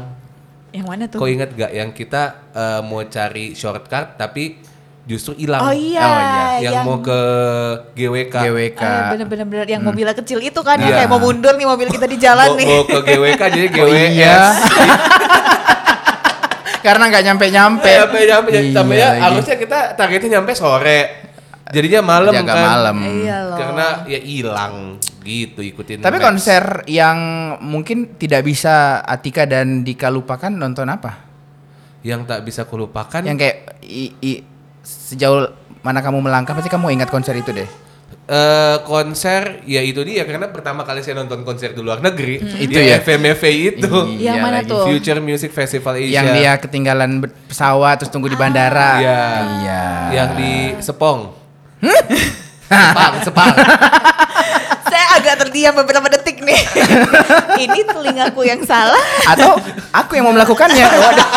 Yang 0.69 0.85
mana 0.85 1.03
tuh? 1.05 1.17
kau 1.17 1.27
inget 1.27 1.49
gak 1.51 1.71
yang 1.71 1.89
kita 1.91 2.23
eh, 2.51 2.81
mau 2.81 3.01
cari 3.03 3.45
shortcut 3.51 4.15
tapi 4.15 4.43
justru 5.05 5.33
hilang 5.35 5.61
Oh 5.61 5.69
iya, 5.69 6.01
Oh, 6.01 6.17
iya. 6.57 6.71
yang, 6.71 6.81
mau 6.81 6.97
ke 6.97 7.19
GWK 7.93 8.35
GWK. 8.41 8.81
Eh, 8.81 9.01
bener-bener 9.13 9.65
yang 9.67 9.81
mobilnya 9.81 10.13
kecil 10.13 10.41
itu 10.41 10.57
kan 10.59 10.77
yang 10.77 10.91
kayak 10.91 11.07
mau 11.07 11.17
mundur 11.17 11.53
nih 11.53 11.63
mobil 11.63 11.87
kita 11.87 12.05
di 12.05 12.17
jalan 12.17 12.53
nih. 12.53 12.65
mau 12.65 12.83
ke 12.83 12.99
GWK 13.05 13.41
jadi 13.53 13.67
Oh, 13.67 13.73
GWS 13.85 14.11
iya. 14.11 14.37
Karena 16.81 17.03
nggak 17.07 17.23
nyampe-nyampe. 17.23 17.89
Sampai 17.89 18.21
nyampe 18.23 18.49
Iya 18.51 18.61
sampai 18.71 18.95
ya 18.95 19.09
harusnya 19.19 19.55
kita 19.57 19.79
targetnya 19.93 20.29
nyampe 20.37 20.53
sore. 20.53 20.99
Jadinya 21.65 22.01
malam 22.03 22.29
Jaga 22.31 22.45
kan. 22.47 22.61
malam. 22.63 22.97
Iya 23.01 23.37
loh. 23.43 23.57
Karena 23.57 23.85
ya 24.05 24.19
hilang 24.21 24.73
gitu 25.21 25.65
ikutin. 25.65 25.97
Tapi 25.99 26.17
maps. 26.17 26.25
konser 26.27 26.63
yang 26.85 27.17
mungkin 27.57 28.13
tidak 28.15 28.45
bisa 28.45 29.01
Atika 29.01 29.45
dan 29.45 29.81
Dika 29.81 30.09
lupakan 30.09 30.49
nonton 30.49 30.85
apa? 30.87 31.25
yang 32.05 32.21
tak 32.21 32.45
bisa 32.45 32.69
kulupakan 32.69 33.25
Yang 33.25 33.37
kayak 33.41 33.57
i- 33.81 34.13
i- 34.21 34.45
sejauh 34.85 35.49
mana 35.81 35.99
kamu 35.99 36.21
melangkah 36.21 36.53
pasti 36.53 36.69
kamu 36.69 36.93
ingat 36.93 37.09
konser 37.09 37.33
itu 37.33 37.49
deh. 37.51 37.65
eh 38.25 38.77
konser 38.81 39.61
ya 39.65 39.81
itu 39.81 40.01
dia 40.01 40.25
karena 40.25 40.45
pertama 40.47 40.81
kali 40.81 40.97
saya 40.99 41.13
nonton 41.15 41.41
konser 41.41 41.73
di 41.73 41.81
luar 41.81 41.99
negeri 41.99 42.41
Itu 42.59 42.73
di 42.73 42.81
ya? 42.83 42.97
FMFV 42.97 43.43
itu 43.71 43.89
Yang 44.15 44.37
mana 44.39 44.57
lagi. 44.61 44.69
tuh? 44.69 44.81
Future 44.83 45.19
Music 45.19 45.49
Festival 45.51 45.93
Asia 45.95 46.09
Yang 46.15 46.27
dia 46.33 46.51
ketinggalan 46.55 47.11
pesawat 47.45 48.01
terus 48.01 48.09
tunggu 48.09 48.25
di 48.25 48.33
bandara. 48.35 48.97
Iya. 48.97 49.21
Iya. 49.59 49.83
yang 50.11 50.29
di 50.33 50.53
Sepong 50.79 51.33
Sepang 52.65 53.13
Sepang 53.25 53.53
Saya 54.85 55.05
agak 55.17 55.35
terdiam 55.41 55.73
beberapa 55.75 56.07
detik 56.07 56.39
nih. 56.39 56.61
Ini 57.65 57.79
telingaku 57.83 58.41
yang 58.41 58.61
salah. 58.63 59.01
Atau 59.27 59.57
aku 59.91 60.13
yang 60.13 60.23
mau 60.23 60.33
melakukannya. 60.33 60.85
Waduh. 60.85 61.27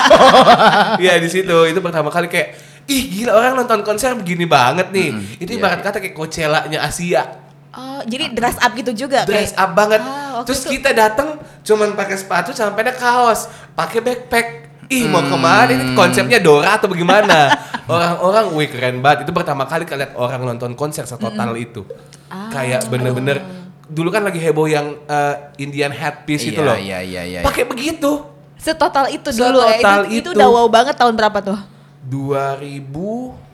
Iya 1.02 1.16
di 1.16 1.26
situ 1.26 1.56
itu 1.64 1.78
pertama 1.78 2.08
kali 2.08 2.26
kayak 2.26 2.67
ih 2.88 3.02
gila 3.06 3.32
orang 3.32 3.52
nonton 3.54 3.80
konser 3.80 4.12
begini 4.12 4.44
banget 4.44 4.88
nih 4.88 5.08
itu 5.38 5.50
iya, 5.50 5.58
ibarat 5.58 5.80
kata 5.80 5.98
kayak 5.98 6.14
Coachella-nya 6.14 6.80
Asia 6.80 7.22
Oh, 7.68 8.00
jadi 8.02 8.32
dress 8.32 8.56
up 8.56 8.72
gitu 8.72 8.90
juga 8.96 9.22
dress 9.22 9.52
kayak. 9.52 9.60
up 9.60 9.70
banget. 9.72 10.00
Ah, 10.00 10.42
Terus 10.42 10.66
itu- 10.66 10.70
kita 10.74 10.90
datang 10.90 11.36
cuman 11.62 11.94
pakai 11.94 12.16
sepatu 12.16 12.50
sampai 12.50 12.80
ada 12.80 12.90
kaos, 12.92 13.46
pakai 13.72 14.00
backpack. 14.00 14.46
Ih 14.88 15.04
mau 15.04 15.20
Hmm. 15.20 15.30
ke 15.30 15.36
mana 15.38 15.70
ini 15.70 15.84
konsepnya 15.92 16.40
Dora 16.40 16.74
atau 16.74 16.88
bagaimana? 16.88 17.54
Orang-orang 17.86 18.50
wih 18.52 18.66
keren 18.66 18.98
banget. 18.98 19.28
Itu 19.28 19.32
pertama 19.32 19.62
kali 19.62 19.84
kalian 19.84 20.16
orang 20.16 20.48
nonton 20.48 20.72
konser 20.74 21.04
setotal 21.04 21.54
itu. 21.54 21.84
Ah. 22.26 22.50
Kayak 22.50 22.88
bener-bener 22.88 23.44
dulu 23.84 24.08
kan 24.08 24.20
lagi 24.22 24.40
heboh 24.40 24.66
yang 24.66 24.98
eh, 25.04 25.34
Indian 25.58 25.92
headpiece 25.92 26.48
itu 26.48 26.58
Iya, 26.58 26.66
loh. 26.66 26.74
Iya 26.74 26.98
iya 27.00 27.22
iya. 27.22 27.40
Pakai 27.42 27.62
begitu. 27.62 28.26
Setotal 28.56 29.06
itu 29.08 29.28
dulu 29.28 29.60
ya. 29.60 29.76
Setotal 29.76 30.00
Itu, 30.02 30.12
itu 30.16 30.18
itu. 30.24 30.28
udah 30.34 30.48
wow 30.50 30.66
banget 30.66 30.96
tahun 30.96 31.14
berapa 31.14 31.38
tuh? 31.44 31.58
2000 32.08 33.48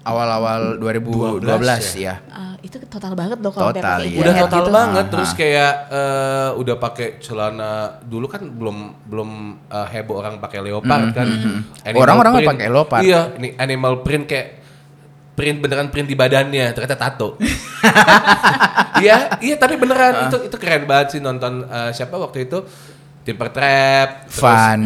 Awal-awal 0.00 0.80
2012 0.80 1.44
ya. 2.00 2.24
Ah, 2.32 2.56
itu 2.64 2.80
total 2.88 3.12
banget 3.12 3.36
loh 3.36 3.52
kalau 3.52 3.68
udah 3.68 3.84
Total, 3.84 4.00
pakai 4.00 4.08
iya. 4.08 4.20
udah 4.20 4.32
jaket 4.32 4.44
total 4.48 4.64
gitu. 4.64 4.72
banget 4.72 5.04
Aha. 5.04 5.12
terus 5.12 5.30
kayak 5.36 5.72
eh, 5.92 6.50
udah 6.56 6.76
pakai 6.80 7.08
celana 7.20 7.72
dulu 8.00 8.26
kan 8.26 8.42
belum 8.48 8.76
belum 9.04 9.30
eh, 9.68 9.86
heboh 9.92 10.16
orang 10.16 10.40
pakai 10.40 10.58
leopard 10.64 11.04
kan 11.12 11.28
Animal 11.84 12.00
Orang-orang 12.00 12.32
pakai 12.48 12.68
leopard. 12.68 13.02
iya 13.04 13.20
ini 13.36 13.52
animal 13.56 14.00
print 14.00 14.24
kayak 14.24 14.48
print 15.36 15.56
beneran 15.60 15.88
print 15.88 16.08
di 16.08 16.16
badannya 16.16 16.72
ternyata 16.72 16.96
tato 16.96 17.36
iya 19.04 19.36
iya 19.40 19.54
tapi 19.56 19.76
beneran 19.76 20.28
itu 20.28 20.48
itu 20.48 20.56
keren 20.56 20.84
banget 20.84 21.16
sih 21.16 21.20
nonton 21.20 21.64
eh, 21.64 21.90
siapa 21.92 22.16
waktu 22.16 22.48
itu 22.48 22.64
Timber 23.20 23.52
Trap 23.52 24.32
Fun. 24.32 24.80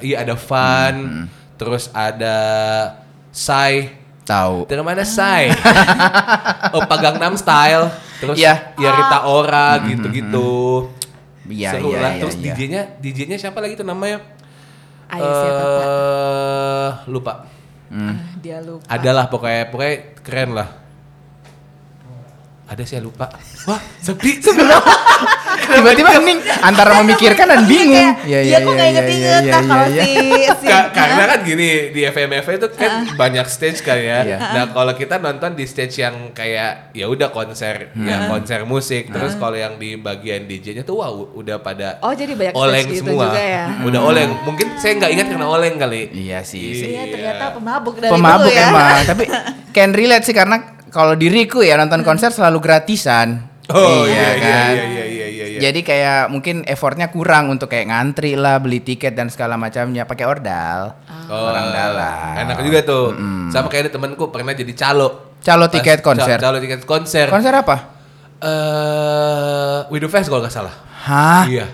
iya 0.00 0.28
ada 0.28 0.36
fun 0.36 1.28
terus 1.58 1.90
ada 1.90 2.36
Sai 3.28 3.92
Tahu. 4.22 4.68
dari 4.68 4.80
mana 4.80 5.02
Sai? 5.02 5.48
oh 6.76 6.84
Gangnam 6.84 7.34
Style. 7.34 7.88
Terus 8.18 8.36
Iya. 8.36 8.74
ya 8.76 8.90
Rita 8.92 9.18
Ora 9.24 9.78
gitu-gitu. 9.82 10.90
Iya, 11.48 11.70
Seru 11.74 11.96
iya, 11.96 11.98
lah. 11.98 12.12
iya, 12.12 12.20
Terus 12.20 12.36
iya. 12.36 12.52
DJ-nya 12.52 12.82
DJ-nya 13.00 13.36
siapa 13.40 13.58
lagi 13.58 13.72
tuh 13.72 13.88
namanya? 13.88 14.20
Ayo 15.08 15.24
siapa? 15.24 15.64
Eh, 15.64 16.90
lupa. 17.08 17.32
Hmm. 17.88 18.12
Ah, 18.12 18.16
Dia 18.36 18.60
lupa. 18.60 18.84
Adalah 18.84 19.24
pokoknya 19.32 19.72
pokoknya 19.72 19.94
keren 20.20 20.50
lah. 20.52 20.68
Ada 22.68 22.84
sih 22.84 23.00
lupa. 23.00 23.32
Wah, 23.64 23.80
sepi 23.98 24.36
sebelah. 24.44 24.84
Tiba-tiba 25.70 26.10
hening 26.12 26.38
antara 26.58 26.98
memikirkan 26.98 27.46
dan 27.46 27.62
bingung. 27.64 28.08
Iya, 28.22 28.38
iya, 28.42 28.56
kok 28.58 28.70
nggak 28.70 28.88
inget-inget 28.88 29.42
nah 29.46 29.62
kalau 29.62 29.86
si, 29.90 30.10
si 30.54 30.66
Ka- 30.66 30.90
karena 30.90 31.22
kan 31.26 31.38
gini 31.42 31.68
di 31.88 32.00
FMF 32.02 32.46
itu 32.50 32.66
kan 32.72 32.90
banyak 33.12 33.46
stage 33.46 33.80
kan 33.80 33.96
ya. 33.96 34.18
Iya. 34.22 34.38
Nah 34.38 34.64
kalau 34.70 34.92
kita 34.92 35.16
nonton 35.16 35.52
di 35.52 35.64
stage 35.64 35.98
yang 35.98 36.32
kayak 36.32 36.92
ya 36.92 37.06
udah 37.06 37.28
konser 37.28 37.92
ya 37.94 38.26
konser 38.26 38.64
musik. 38.64 39.08
Terus 39.08 39.34
kalau 39.34 39.54
yang 39.54 39.76
di 39.76 39.94
bagian 39.94 40.44
DJ-nya 40.44 40.82
tuh 40.82 40.98
wah 40.98 41.10
udah 41.10 41.58
pada 41.58 42.00
Oh, 42.00 42.12
jadi 42.12 42.32
banyak 42.32 42.54
oleng 42.54 42.84
stage 42.84 42.96
gitu 42.96 43.10
semua. 43.10 43.28
juga 43.28 43.42
ya? 43.42 43.64
Udah 43.80 44.00
oleng. 44.02 44.30
Mungkin 44.42 44.66
saya 44.76 44.92
nggak 44.94 45.10
ingat 45.10 45.26
karena 45.28 45.46
oleng 45.46 45.74
kali. 45.76 46.02
Iya 46.10 46.40
sih. 46.42 46.88
Iya, 46.88 47.02
ternyata 47.08 47.44
pemabuk 47.52 47.96
dari 47.96 48.10
Pemabuk 48.10 48.46
dulu 48.46 48.54
ya. 48.54 48.66
emang, 48.66 48.96
tapi 49.04 49.24
can 49.74 49.90
relate 49.90 50.24
sih 50.24 50.32
karena 50.32 50.56
kalau 50.88 51.12
diriku 51.12 51.60
ya 51.60 51.76
nonton 51.76 52.00
konser 52.00 52.28
selalu 52.28 52.58
gratisan. 52.58 53.44
Oh 53.68 54.02
iya 54.02 54.08
iya 54.08 54.32
kan? 54.38 54.72
iya 54.72 54.84
iya 54.86 55.04
iya 55.06 55.17
iya. 55.58 55.68
Jadi 55.68 55.80
kayak 55.82 56.30
mungkin 56.30 56.62
effortnya 56.62 57.10
kurang 57.10 57.50
untuk 57.50 57.66
kayak 57.66 57.90
ngantri 57.90 58.38
lah, 58.38 58.62
beli 58.62 58.78
tiket 58.78 59.18
dan 59.18 59.26
segala 59.28 59.58
macamnya 59.58 60.06
pakai 60.06 60.24
ordal. 60.24 60.94
Oh, 61.26 61.50
Orang 61.50 61.74
dalam. 61.74 62.46
Enak 62.46 62.62
juga 62.62 62.80
tuh. 62.86 63.12
Sama 63.50 63.66
kayak 63.66 63.90
ada 63.90 63.92
temanku 63.98 64.30
pernah 64.30 64.54
jadi 64.54 64.72
calo. 64.72 65.36
Calo 65.42 65.66
tiket 65.66 66.00
konser. 66.00 66.38
Calo 66.38 66.58
tiket 66.62 66.86
konser. 66.86 67.26
Konser 67.26 67.52
apa? 67.52 67.76
Eh, 68.38 69.78
Widow 69.90 70.06
Fest 70.06 70.30
kalau 70.30 70.46
nggak 70.46 70.54
salah. 70.54 70.74
Hah? 71.04 71.44
Iya. 71.50 71.66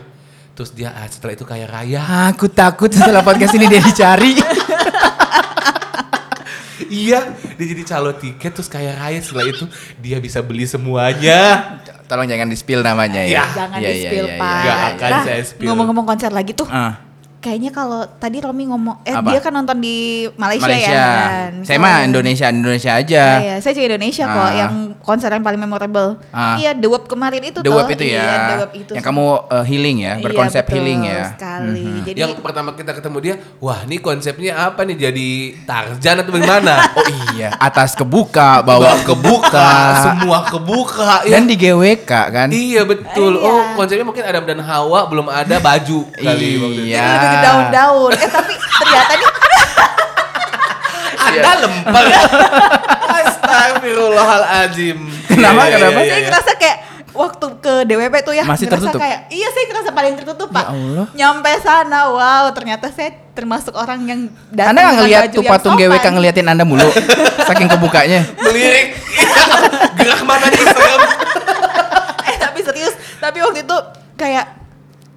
Terus 0.54 0.70
dia 0.72 0.94
ah, 0.94 1.04
setelah 1.10 1.34
itu 1.36 1.44
kayak 1.44 1.68
raya. 1.68 2.00
Aku 2.32 2.48
takut 2.48 2.88
setelah 2.88 3.20
podcast 3.20 3.52
ini 3.58 3.66
dia 3.68 3.82
dicari. 3.82 4.38
iya, 6.88 7.20
dia 7.54 7.66
jadi 7.66 7.82
calo 7.84 8.10
tiket 8.12 8.50
terus 8.50 8.66
kayak 8.66 8.96
raya 8.96 9.20
setelah 9.20 9.46
itu 9.46 9.64
dia 9.98 10.16
bisa 10.18 10.40
beli 10.40 10.64
semuanya. 10.64 11.40
Tolong 12.04 12.24
jangan 12.24 12.48
di 12.48 12.56
spill 12.56 12.80
namanya 12.80 13.20
ya. 13.20 13.40
Ya. 13.40 13.44
Jangan 13.54 13.78
Iya, 13.78 13.88
di 13.88 13.94
iya, 13.94 14.08
spill 14.08 14.26
iya, 14.26 14.36
Pak. 14.36 14.48
iya. 14.50 14.60
Nggak 14.64 14.80
akan 14.92 15.10
Nah, 15.10 15.22
saya 15.24 15.42
spill. 15.44 15.66
Ngomong-ngomong 15.68 16.04
konser 16.04 16.30
lagi 16.30 16.52
tuh. 16.52 16.68
Ah, 16.68 17.03
Kayaknya 17.44 17.76
kalau 17.76 18.08
tadi 18.16 18.40
Romi 18.40 18.64
ngomong, 18.72 19.04
eh 19.04 19.12
Apa? 19.12 19.28
dia 19.28 19.36
kan 19.44 19.52
nonton 19.52 19.76
di 19.76 20.24
Malaysia, 20.40 20.64
Malaysia. 20.64 20.96
ya 20.96 21.04
kan. 21.28 21.52
Saya 21.60 21.76
mah 21.76 22.00
Indonesia 22.00 22.48
Indonesia 22.48 22.92
aja. 22.96 23.24
Iya, 23.36 23.44
iya. 23.44 23.54
saya 23.60 23.76
juga 23.76 23.86
Indonesia 23.92 24.24
kok. 24.24 24.40
Ah. 24.40 24.52
Yang 24.56 24.72
konser 25.04 25.28
yang 25.28 25.44
paling 25.44 25.60
memorable. 25.60 26.16
Ah. 26.32 26.56
Iya, 26.56 26.72
The 26.72 26.88
Web 26.88 27.04
kemarin 27.04 27.44
itu 27.44 27.60
The 27.60 27.68
tuh. 27.68 27.76
Web 27.76 27.92
itu 27.92 28.04
ya. 28.08 28.24
Iya, 28.24 28.32
The 28.32 28.56
Web 28.64 28.72
itu. 28.80 28.92
Yang 28.96 29.04
kamu 29.04 29.24
uh, 29.52 29.64
healing 29.68 29.96
ya, 30.00 30.12
Iya, 30.16 30.24
berkonsep 30.24 30.62
betul 30.64 30.74
healing 30.80 31.00
ya. 31.04 31.24
sekali. 31.36 31.88
Jadi 32.08 32.18
yang 32.24 32.32
pertama 32.40 32.70
kita 32.72 32.92
ketemu 32.96 33.18
dia, 33.20 33.34
wah 33.60 33.78
ini 33.84 33.96
konsepnya 34.00 34.52
apa 34.64 34.80
nih 34.88 34.96
jadi 35.12 35.28
Tarzan 35.68 36.24
atau 36.24 36.32
bagaimana? 36.32 36.74
Oh 36.94 37.08
iya, 37.34 37.50
atas 37.58 37.98
kebuka, 37.98 38.62
bawah 38.62 38.94
kebuka, 39.02 39.70
semua 39.98 40.46
kebuka. 40.46 41.26
dan 41.26 41.42
ya. 41.42 41.50
di 41.50 41.56
GWK 41.58 42.12
kan. 42.30 42.48
Iya 42.54 42.86
betul. 42.86 43.34
Iya. 43.36 43.50
Oh 43.50 43.62
konsepnya 43.74 44.06
mungkin 44.06 44.22
Adam 44.22 44.46
dan 44.46 44.62
Hawa 44.62 45.10
belum 45.10 45.26
ada 45.26 45.58
baju 45.58 46.06
kali 46.14 46.48
waktu 46.62 46.80
itu. 46.86 46.94
Iya. 46.94 47.33
Ke 47.34 47.42
daun-daun. 47.42 48.12
Eh 48.14 48.30
tapi 48.30 48.52
ternyata 48.54 49.12
nih 49.14 49.28
Anda 51.16 51.50
lempar. 51.58 52.04
Astagfirullahaladzim. 53.14 54.98
Kenapa, 55.26 55.60
Iya, 55.60 55.68
iya, 55.68 55.76
kenapa? 55.80 55.98
iya, 55.98 56.06
saya 56.06 56.16
iya. 56.16 56.28
ngerasa 56.28 56.52
kayak 56.54 56.78
waktu 57.14 57.46
ke 57.60 57.74
DWP 57.84 58.14
tuh 58.22 58.34
ya 58.34 58.42
Masih 58.42 58.66
ngerasa 58.66 58.82
tertutup? 58.84 59.00
kayak 59.00 59.18
iya 59.30 59.48
saya 59.48 59.64
ngerasa 59.64 59.90
paling 59.92 60.14
tertutup 60.14 60.48
pak 60.50 60.66
Allah. 60.66 61.06
nyampe 61.12 61.52
sana 61.60 62.10
wow 62.10 62.50
ternyata 62.50 62.90
saya 62.90 63.14
termasuk 63.30 63.70
orang 63.72 64.02
yang 64.02 64.20
datang 64.50 64.74
Anda 64.74 64.82
nggak 64.92 65.06
baju 65.06 65.30
tuh 65.32 65.42
patung 65.44 65.74
sopan. 65.74 65.90
GWK 65.90 66.06
ngeliatin 66.08 66.46
Anda 66.48 66.64
mulu, 66.64 66.90
saking 67.48 67.68
kebukanya. 67.68 68.26
Melirik. 68.36 68.98
Gerak 69.94 70.20
matanya 70.24 70.58
serem. 70.60 71.00
eh 72.28 72.36
tapi 72.36 72.58
serius 72.62 72.94
tapi 73.16 73.38
waktu 73.40 73.62
itu 73.62 73.76
kayak 74.14 74.44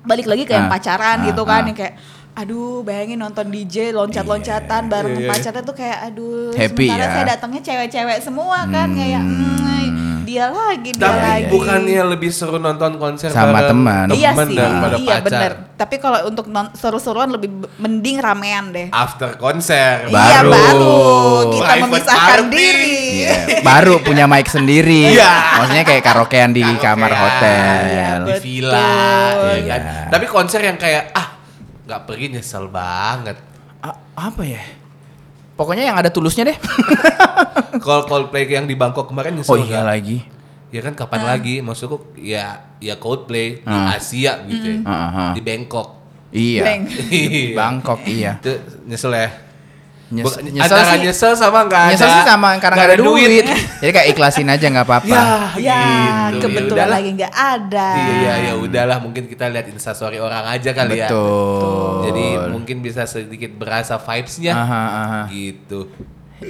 balik 0.08 0.26
lagi 0.26 0.44
ke 0.44 0.54
yang 0.54 0.66
Ah, 0.66 0.74
pacaran 0.74 1.18
ah, 1.20 1.26
gitu 1.26 1.44
kan 1.44 1.62
ah. 1.62 1.68
yang 1.68 1.78
kayak 1.78 1.96
aduh 2.34 2.82
bayangin 2.82 3.18
nonton 3.18 3.48
DJ 3.48 3.90
loncat-loncatan 3.92 4.88
bareng 4.88 5.12
Iya, 5.12 5.20
iya. 5.20 5.30
pacarnya 5.32 5.64
tuh 5.64 5.74
kayak 5.74 5.98
aduh 6.06 6.54
Happy 6.54 6.86
sementara 6.86 7.04
ya. 7.04 7.10
saya 7.12 7.26
datangnya 7.28 7.62
cewek-cewek 7.62 8.18
semua 8.20 8.58
kan 8.68 8.88
kayak 8.92 9.22
hmm, 9.22 9.98
dia 10.24 10.46
lagi 10.48 10.92
dia 10.92 11.02
Tapi 11.02 11.18
lagi 11.20 11.50
bukannya 11.50 12.04
lebih 12.08 12.30
seru 12.30 12.58
nonton 12.58 12.96
konser 12.96 13.32
Sama 13.32 13.58
bareng 13.58 13.74
teman. 13.74 14.06
iya 14.12 14.30
sih 14.38 14.54
daripada 14.54 14.96
iya 14.96 15.16
pacar. 15.16 15.26
bener 15.26 15.52
tapi 15.74 15.96
kalau 15.96 16.20
untuk 16.26 16.46
non- 16.48 16.74
seru-seruan 16.74 17.30
lebih 17.32 17.50
mending 17.76 18.18
ramean 18.20 18.70
deh 18.70 18.88
After 18.92 19.34
konser. 19.36 20.06
iya 20.06 20.42
Baru. 20.42 20.52
baru 20.52 20.98
kita 21.52 21.64
Private 21.64 21.84
memisahkan 21.84 22.22
party. 22.44 22.54
diri 22.54 22.97
Iya, 23.18 23.34
baru 23.62 24.00
punya 24.00 24.26
mic 24.26 24.46
sendiri. 24.46 25.12
Iya. 25.12 25.58
Maksudnya 25.58 25.84
kayak 25.84 26.04
karaokean 26.04 26.52
di 26.52 26.62
Karaokean. 26.62 26.84
kamar 26.84 27.12
hotel. 27.14 27.82
Iya, 27.86 28.08
di 28.20 28.34
villa 28.40 28.80
ya 28.80 29.56
Iya. 29.56 29.76
kan. 29.78 29.82
Tapi 30.10 30.26
konser 30.26 30.60
yang 30.62 30.76
kayak 30.76 31.12
ah 31.12 31.28
nggak 31.84 32.02
pergi 32.04 32.26
nyesel 32.32 32.68
banget. 32.68 33.38
A- 33.80 34.00
apa 34.14 34.44
ya? 34.44 34.64
Pokoknya 35.54 35.84
yang 35.84 35.96
ada 35.96 36.08
tulusnya 36.08 36.46
deh. 36.46 36.58
Kalau 37.84 38.04
Coldplay 38.04 38.46
yang 38.46 38.66
di 38.66 38.74
Bangkok 38.74 39.08
kemarin 39.08 39.34
Oh 39.34 39.38
nyesel 39.38 39.58
iya 39.64 39.82
nggak? 39.82 39.86
lagi. 39.86 40.18
Ya 40.68 40.82
kan 40.82 40.94
kapan 40.94 41.22
lagi? 41.24 41.56
Maksudku 41.60 42.12
ya 42.16 42.46
ya 42.78 42.96
Coldplay 42.96 43.62
di 43.62 43.78
Ah. 43.80 43.96
Asia 43.96 44.44
gitu 44.46 44.68
ya. 44.68 44.80
Ah, 44.84 44.92
ah, 44.92 45.10
ah. 45.10 45.32
Di 45.32 45.42
Bangkok. 45.42 45.88
Iya. 46.30 46.62
Bang. 46.62 46.82
Iya. 47.10 47.56
Bangkok 47.56 48.00
iya. 48.04 48.32
Itu 48.38 48.52
nyesel 48.84 49.16
ya. 49.16 49.30
Nyes- 50.08 50.24
Bukan- 50.24 50.40
nyesel 50.48 50.64
antara 50.72 50.88
sih- 50.88 51.04
nyesel 51.04 51.34
sama 51.36 51.60
nggak 51.68 51.82
ada. 51.84 51.92
Nyesel 51.92 52.08
sih 52.08 52.24
sama 52.24 52.48
karena 52.56 52.76
nggak 52.80 52.88
nggak 52.88 52.96
ada 52.96 53.04
duit. 53.04 53.44
Jadi 53.84 53.92
kayak 53.92 54.08
ikhlasin 54.16 54.48
aja 54.48 54.66
nggak 54.66 54.86
apa-apa. 54.88 55.12
Ya, 55.12 55.24
ya 55.60 55.80
gitu. 56.32 56.48
kebetulan 56.48 56.88
udahlah. 56.88 56.96
lagi 56.96 57.10
nggak 57.12 57.34
ada 57.36 57.88
Iya, 57.92 58.14
iya, 58.16 58.34
ya 58.40 58.54
udahlah 58.56 58.98
mungkin 58.98 59.28
kita 59.28 59.52
lihat 59.52 59.68
instastory 59.68 60.16
orang 60.18 60.48
aja 60.48 60.72
kali 60.72 60.96
ya. 60.98 61.12
Betul. 61.12 62.08
Jadi 62.08 62.26
mungkin 62.50 62.80
bisa 62.80 63.04
sedikit 63.04 63.52
berasa 63.54 64.00
vibes-nya. 64.00 64.56
Aha, 64.56 64.84
aha. 64.96 65.22
Gitu. 65.28 65.92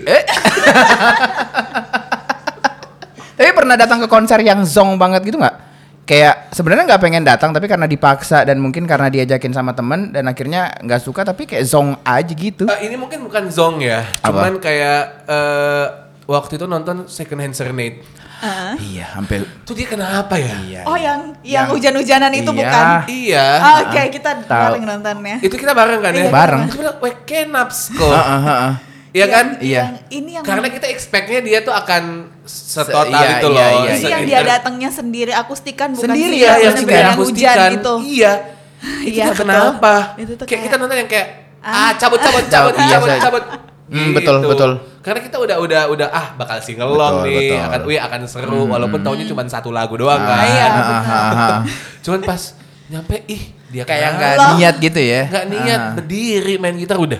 Tapi 3.37 3.49
pernah 3.53 3.73
datang 3.73 4.01
ke 4.01 4.07
konser 4.07 4.41
yang 4.41 4.65
zong 4.65 4.97
banget 4.97 5.21
gitu 5.23 5.37
nggak? 5.37 5.66
Kayak 6.07 6.55
sebenarnya 6.55 6.87
nggak 6.87 7.03
pengen 7.03 7.23
datang 7.27 7.51
tapi 7.51 7.67
karena 7.67 7.83
dipaksa 7.83 8.47
dan 8.47 8.57
mungkin 8.57 8.87
karena 8.87 9.11
diajakin 9.11 9.51
sama 9.51 9.75
temen 9.75 10.09
dan 10.09 10.23
akhirnya 10.23 10.71
nggak 10.79 11.03
suka 11.03 11.21
tapi 11.21 11.43
kayak 11.43 11.67
zong 11.67 11.99
aja 12.01 12.31
gitu. 12.31 12.63
Eh, 12.63 12.87
ini 12.87 12.95
mungkin 12.95 13.27
bukan 13.27 13.51
zong 13.51 13.83
ya, 13.83 14.07
Apa? 14.23 14.47
cuman 14.47 14.55
kayak 14.57 15.01
eh, 15.27 15.85
waktu 16.23 16.55
itu 16.55 16.63
nonton 16.63 17.11
Second 17.11 17.43
Hand 17.43 17.53
Serenade. 17.53 18.07
Heeh. 18.37 18.73
Iya, 18.95 19.05
hampir. 19.17 19.43
Tuh 19.65 19.73
dia 19.73 19.83
kenapa 19.83 20.37
ya? 20.37 20.55
Iya. 20.61 20.81
oh 20.85 20.93
yang 20.93 21.35
yang 21.41 21.65
Yang- 21.65 21.69
hujan-hujanan 21.73 22.31
itu 22.31 22.47
Iya. 22.47 22.59
bukan 22.63 22.85
Iya. 23.09 23.45
Ah, 23.57 23.75
Oke, 23.83 24.01
kita 24.13 24.31
Tahu. 24.39 24.61
bareng 24.63 24.83
nontonnya. 24.87 25.35
Itu 25.41 25.55
kita 25.57 25.73
bareng 25.73 25.99
kan 25.99 26.11
ya? 26.13 26.23
Iya, 26.23 26.31
Bareng. 26.31 26.61
"Weh, 27.03 27.15
kenaps 27.25 27.91
kok. 27.91 28.07
Heeh, 28.07 28.39
heeh. 28.45 28.73
Iya 29.11 29.25
kan? 29.27 29.45
Iya. 29.57 29.83
Ini 30.07 30.29
yang 30.37 30.43
Karena 30.45 30.69
kita 30.69 30.85
expect-nya 30.85 31.41
dia 31.41 31.59
tuh 31.59 31.73
akan 31.73 32.29
setotal 32.47 33.05
iya, 33.13 33.29
itu 33.37 33.47
iya, 33.47 33.53
loh. 33.53 33.69
iya, 33.83 33.93
iya. 33.93 34.07
yang 34.09 34.21
dia 34.23 34.39
datangnya 34.41 34.89
sendiri 34.89 35.31
akustikan 35.31 35.91
bukan 35.91 36.07
sendiri 36.09 36.35
ya 36.37 36.53
yang 36.57 36.73
sendiri 36.73 36.97
yang 36.97 37.13
hujan 37.13 37.47
akustikan. 37.53 37.69
itu. 37.77 37.93
Iya. 38.15 38.33
Itu 38.77 39.09
Iya, 39.09 39.25
kenapa? 39.33 39.93
Itu 40.15 40.31
tuh 40.33 40.45
kayak, 40.45 40.61
kita 40.63 40.75
nonton 40.77 40.97
yang 40.97 41.07
kayak 41.07 41.27
Ah. 41.57 41.89
ah 41.89 41.91
cabut 41.93 42.17
cabut 42.17 42.45
cabut 42.53 42.73
Iya, 42.73 42.87
cabut 42.95 43.09
cabut. 43.19 43.43
Hmm, 43.87 44.11
betul, 44.11 44.35
betul. 44.41 44.71
Karena 44.99 45.19
kita 45.21 45.37
udah 45.37 45.57
udah 45.57 45.81
udah 45.87 46.07
ah 46.09 46.27
bakal 46.33 46.59
singelong 46.59 47.23
Betul, 47.23 47.25
nih, 47.25 47.35
betul. 47.37 47.55
Hmm. 47.55 47.67
akan 47.67 47.81
wih 47.83 47.99
akan 47.99 48.19
seru 48.23 48.61
walaupun 48.65 48.99
taunya 49.01 49.23
cuma 49.23 49.41
satu 49.43 49.69
lagu 49.69 49.95
doang 49.95 50.19
kan. 50.19 50.43
iya, 50.45 50.67
Ah, 50.67 50.77
ah, 50.77 51.01
ah, 51.01 51.31
ah. 51.31 51.59
Cuman 52.03 52.19
pas 52.21 52.41
nyampe 52.87 53.23
ih 53.25 53.41
dia 53.67 53.83
Kayak 53.83 54.09
nggak 54.13 54.35
niat 54.53 54.75
gitu 54.77 54.99
ya. 55.01 55.21
nggak 55.27 55.45
niat 55.49 55.79
Ah. 55.81 55.91
berdiri 55.93 56.55
main 56.55 56.75
gitar 56.75 56.97
udah. 56.97 57.19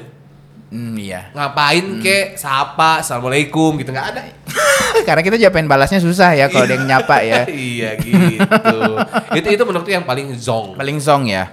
Hmm, 1.08 1.16
iya. 1.16 1.32
Ngapain 1.32 1.86
kek, 2.04 2.36
sapa, 2.36 3.00
assalamualaikum 3.00 3.80
gitu 3.80 3.96
nggak 3.96 4.08
ada. 4.12 4.22
Karena 5.08 5.22
kita 5.24 5.40
juga 5.40 5.52
pengen 5.56 5.72
balasnya 5.72 6.04
susah 6.04 6.36
ya 6.36 6.52
kalau 6.52 6.66
ada 6.68 6.76
yang 6.76 6.88
nyapa 6.88 7.24
ya. 7.24 7.42
iya 7.48 7.96
gitu. 7.96 8.78
itu 9.40 9.48
itu 9.56 9.64
menurutku 9.64 9.92
yang 9.92 10.04
paling 10.04 10.36
zong. 10.36 10.76
Paling 10.76 11.00
song 11.00 11.32
ya. 11.32 11.48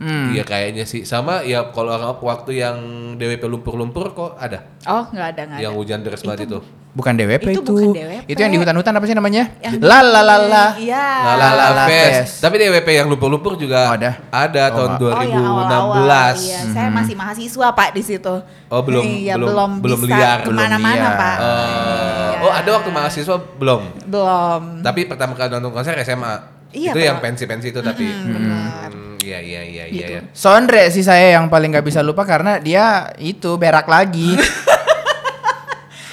Hmm. 0.00 0.32
Iya 0.32 0.42
kayaknya 0.42 0.82
sih 0.82 1.04
sama 1.04 1.44
ya 1.44 1.68
kalau 1.70 1.92
waktu 2.18 2.56
yang 2.56 2.76
DWP 3.14 3.44
lumpur-lumpur 3.46 4.10
kok 4.10 4.32
ada 4.34 4.64
Oh, 4.82 5.04
nggak 5.06 5.28
ada 5.30 5.42
nggak 5.44 5.56
ada. 5.56 5.62
yang 5.62 5.76
hujan 5.76 6.00
deras 6.00 6.20
banget 6.20 6.48
itu. 6.48 6.58
Bukan 6.90 7.14
DWP 7.14 7.44
Itu 7.46 7.60
itu. 7.60 7.70
bukan 7.70 7.92
DWP. 7.92 8.24
Itu 8.26 8.40
yang 8.40 8.50
di 8.50 8.58
hutan-hutan 8.58 8.90
apa 8.90 9.04
sih 9.04 9.12
namanya? 9.12 9.46
Yang- 9.60 9.78
La 9.78 10.00
la 10.00 10.20
la 10.20 10.36
la. 10.40 10.64
Iya. 10.74 11.06
La 11.22 11.32
La 11.36 11.48
La 11.52 11.66
La 11.70 11.84
Fest. 11.86 12.40
Tapi 12.40 12.56
DWP 12.56 12.88
yang 12.90 13.06
lumpur-lumpur 13.06 13.54
juga 13.54 13.86
Oh, 13.86 13.94
ada? 13.94 14.10
Ada 14.26 14.62
Oh, 14.64 14.74
tahun 14.74 14.90
nggak. 14.90 15.04
Oh, 15.06 15.22
yang 15.22 15.30
2016. 15.38 15.70
awal-awal. 15.70 16.32
Iya, 16.34 16.60
saya 16.66 16.88
masih 16.90 17.14
mahasiswa 17.14 17.66
Pak 17.70 17.88
di 17.92 18.02
situ. 18.02 18.34
Oh, 18.66 18.80
belum- 18.82 19.04
Iya, 19.06 19.34
belum- 19.36 19.48
belum, 19.48 19.70
belum 19.84 19.98
bisa 20.02 20.16
liar. 20.16 20.38
ke 20.42 20.50
mana-mana. 20.50 21.08
Pak. 21.14 21.36
Eh, 21.38 21.46
Iya. 21.46 22.38
Oh 22.40 22.50
ada 22.50 22.70
waktu 22.72 22.88
mahasiswa 22.90 23.36
belum. 23.54 23.82
Belum. 24.06 24.62
Tapi 24.80 25.00
pertama 25.04 25.36
kali 25.36 25.52
nonton 25.52 25.70
konser 25.70 25.92
SMA. 26.00 26.59
Iya, 26.70 26.90
itu 26.90 27.00
yang 27.00 27.18
Pak. 27.18 27.24
pensi-pensi 27.26 27.66
itu 27.68 27.80
tapi. 27.80 28.06
benar. 28.06 28.88
Hmm, 28.88 29.18
Iya 29.20 29.38
iya 29.38 29.60
iya 29.62 29.84
iya. 29.84 30.06
Gitu. 30.06 30.12
iya. 30.16 30.20
Sondre 30.32 30.88
sih 30.88 31.02
saya 31.02 31.34
yang 31.34 31.46
paling 31.46 31.70
nggak 31.70 31.84
bisa 31.84 32.00
lupa 32.00 32.22
karena 32.22 32.56
dia 32.56 33.10
itu 33.16 33.54
berak 33.54 33.84
lagi. 33.84 34.32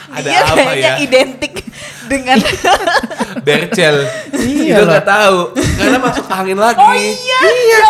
Ada 0.10 0.24
Dia 0.24 0.40
apa 0.42 0.56
kayaknya 0.56 0.82
ya? 0.82 0.96
identik 0.98 1.54
dengan 2.12 2.38
Bercel. 3.46 3.96
Iya 4.34 4.74
itu 4.74 4.82
loh. 4.82 4.90
nggak 4.90 5.06
tahu 5.06 5.38
karena 5.54 5.98
masuk 6.00 6.26
angin 6.28 6.58
lagi. 6.58 6.82
Oh 6.82 6.96
iya. 6.96 7.40
iya. 7.46 7.82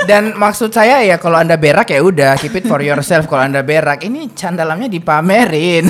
Dan 0.00 0.34
maksud 0.34 0.70
saya 0.70 1.02
ya 1.02 1.16
kalau 1.16 1.36
anda 1.36 1.54
berak 1.54 1.86
ya 1.86 2.00
udah 2.00 2.34
keep 2.34 2.54
it 2.54 2.64
for 2.64 2.80
yourself. 2.80 3.24
Kalau 3.24 3.44
anda 3.44 3.62
berak 3.62 4.02
ini 4.02 4.30
candalamnya 4.30 4.86
dipamerin. 4.86 5.86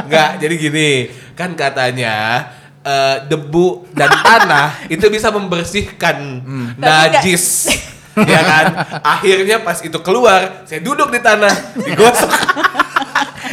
Enggak, 0.00 0.30
jadi 0.38 0.54
gini, 0.58 0.90
kan 1.32 1.52
katanya 1.52 2.44
eh, 2.84 3.16
debu 3.24 3.88
dan 3.90 4.12
tanah 4.28 4.86
itu 4.86 5.08
bisa 5.08 5.28
membersihkan 5.28 6.16
enggak. 6.44 7.18
najis. 7.18 7.72
ya 8.14 8.40
kan? 8.40 8.64
Akhirnya 9.02 9.58
pas 9.58 9.80
itu 9.80 9.98
keluar, 9.98 10.62
saya 10.62 10.78
duduk 10.78 11.08
di 11.08 11.18
tanah, 11.18 11.50
digosok. 11.74 12.30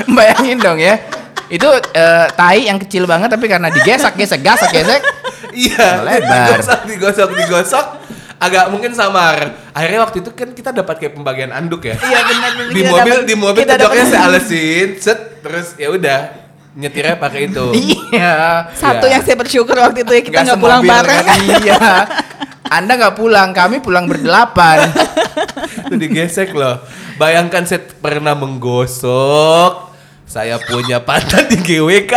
Bayangin 0.07 0.59
dong 0.59 0.77
ya. 0.77 1.01
Itu 1.47 1.65
eh, 1.67 2.27
tai 2.29 2.63
yang 2.63 2.77
kecil 2.77 3.03
banget 3.03 3.27
tapi 3.27 3.47
karena 3.47 3.67
digesek 3.67 4.15
gesek 4.15 4.39
gasek 4.39 4.71
gesek 4.71 5.01
iya, 5.51 5.99
Lebar. 5.99 6.47
digosok, 6.53 6.79
digosok, 6.85 7.29
digosok. 7.35 7.85
Agak 8.37 8.69
mungkin 8.69 8.89
samar. 8.91 9.53
Akhirnya 9.69 10.01
waktu 10.01 10.17
itu 10.19 10.31
kan 10.31 10.49
kita 10.49 10.69
dapat 10.71 10.97
kayak 10.97 11.13
pembagian 11.13 11.49
anduk 11.49 11.81
ya. 11.83 11.93
Iya 11.95 12.19
benar 12.23 12.51
di 12.69 12.81
mobil 12.83 13.13
dapat- 13.13 13.27
di 13.27 13.35
mobil 13.35 13.61
kedoknya 13.63 14.05
saya 14.07 14.21
alesin, 14.25 14.87
set 14.97 15.19
terus 15.41 15.73
ya 15.75 15.89
udah 15.89 16.19
nyetirnya 16.73 17.15
pakai 17.15 17.47
itu. 17.47 17.65
iya. 18.15 18.67
Satu 18.71 19.05
Iya. 19.05 19.17
yang 19.17 19.21
saya 19.23 19.37
bersyukur 19.37 19.75
waktu 19.75 20.03
itu 20.03 20.11
ya 20.11 20.21
kita 20.21 20.39
nggak 20.45 20.59
pulang 20.59 20.81
bareng. 20.81 21.23
kan? 21.23 21.39
iya. 21.59 21.79
Anda 22.71 22.95
nggak 22.95 23.15
pulang, 23.15 23.51
kami 23.51 23.83
pulang 23.83 24.07
berdelapan. 24.07 24.87
itu 25.85 25.95
digesek 25.97 26.55
loh. 26.55 26.79
Bayangkan 27.15 27.67
saya 27.67 27.83
pernah 27.83 28.31
menggosok 28.31 29.91
saya 30.23 30.55
punya 30.57 31.03
pantat 31.03 31.51
di 31.51 31.59
GWK. 31.59 32.13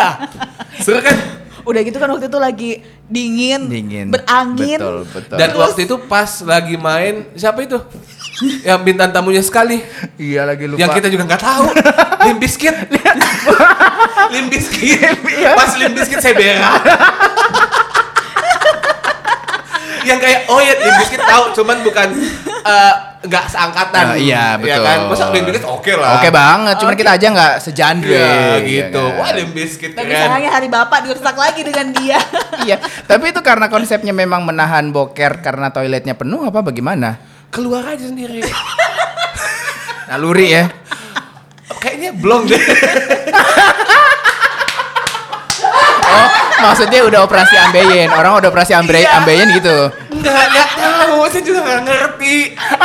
Seru 0.79 1.03
kan? 1.03 1.19
Udah 1.65 1.81
gitu 1.81 1.97
kan 1.97 2.07
waktu 2.07 2.29
itu 2.29 2.39
lagi 2.39 2.71
dingin, 3.05 3.67
Dingin. 3.67 4.07
berangin. 4.13 4.79
Betul, 4.79 4.99
betul. 5.09 5.37
Dan 5.41 5.49
waktu 5.57 5.81
itu 5.83 5.97
pas 5.99 6.31
lagi 6.45 6.77
main 6.77 7.27
siapa 7.35 7.65
itu? 7.65 7.81
Yang 8.63 8.81
bintang 8.85 9.11
tamunya 9.11 9.41
sekali. 9.41 9.81
iya 10.15 10.45
lagi 10.45 10.69
lupa. 10.69 10.79
Yang 10.79 10.91
kita 10.95 11.09
juga 11.09 11.23
nggak 11.27 11.43
tahu. 11.43 11.65
Lim 12.25 12.37
Biscuit. 12.39 12.77
Lim 14.31 14.47
Biscuit. 14.49 15.01
Pas 15.51 15.73
Lim 15.75 15.93
Biscuit 15.93 16.19
saya 16.19 16.33
berak. 16.33 16.81
yang 20.05 20.21
kayak 20.21 20.45
oh 20.47 20.61
ya 20.61 20.77
Lim 20.77 20.95
Biscuit 21.01 21.17
tahu 21.19 21.45
cuman 21.55 21.81
bukan 21.81 22.09
eh, 22.45 22.95
nggak 23.25 23.45
seangkatan. 23.49 24.05
Ah, 24.07 24.17
iya, 24.21 24.53
Ya 24.55 24.77
betul. 24.77 24.85
kan? 24.85 24.99
Masa 25.09 25.25
Lim 25.31 25.45
Biscuit 25.45 25.65
oke 25.67 25.93
lah. 25.95 26.21
Oke 26.21 26.29
banget, 26.29 26.75
cuman 26.77 26.95
kita 26.95 27.11
aja 27.17 27.27
nggak 27.27 27.53
sejanre 27.59 28.13
Iya 28.13 28.29
ya 28.29 28.57
gitu. 28.63 29.01
kan? 29.03 29.17
Wah 29.17 29.31
Lim 29.33 29.51
Biscuit 29.51 29.93
Tapi 29.93 30.05
keren. 30.07 30.29
sayangnya 30.29 30.51
hari 30.53 30.69
bapak 30.69 30.99
dirusak 31.03 31.33
lagi 31.35 31.61
dengan 31.63 31.87
dia. 31.91 32.21
iya, 32.69 32.77
tapi 33.03 33.33
itu 33.33 33.41
karena 33.41 33.67
konsepnya 33.67 34.13
memang 34.13 34.45
menahan 34.45 34.93
boker 34.93 35.41
karena 35.41 35.73
toiletnya 35.73 36.13
penuh 36.13 36.45
apa 36.45 36.61
bagaimana? 36.61 37.17
Keluar 37.49 37.89
aja 37.89 38.05
sendiri. 38.05 38.45
Naluri 40.05 40.53
ya. 40.53 40.69
Kayaknya 41.85 42.11
belum 42.17 42.41
deh. 42.49 42.63
Oh, 46.07 46.29
maksudnya 46.63 47.01
udah 47.03 47.21
operasi 47.23 47.55
ambeien. 47.59 48.07
Orang 48.09 48.39
udah 48.39 48.47
operasi 48.47 48.71
ambe 48.71 48.95
Iya. 48.95 49.19
ambeien 49.19 49.51
gitu. 49.51 49.91
Nggak, 50.13 50.45
nggak 50.47 50.69
tahu. 50.77 51.17
Saya 51.27 51.43
juga 51.43 51.61
nggak 51.65 51.81
ngerti. 51.83 52.37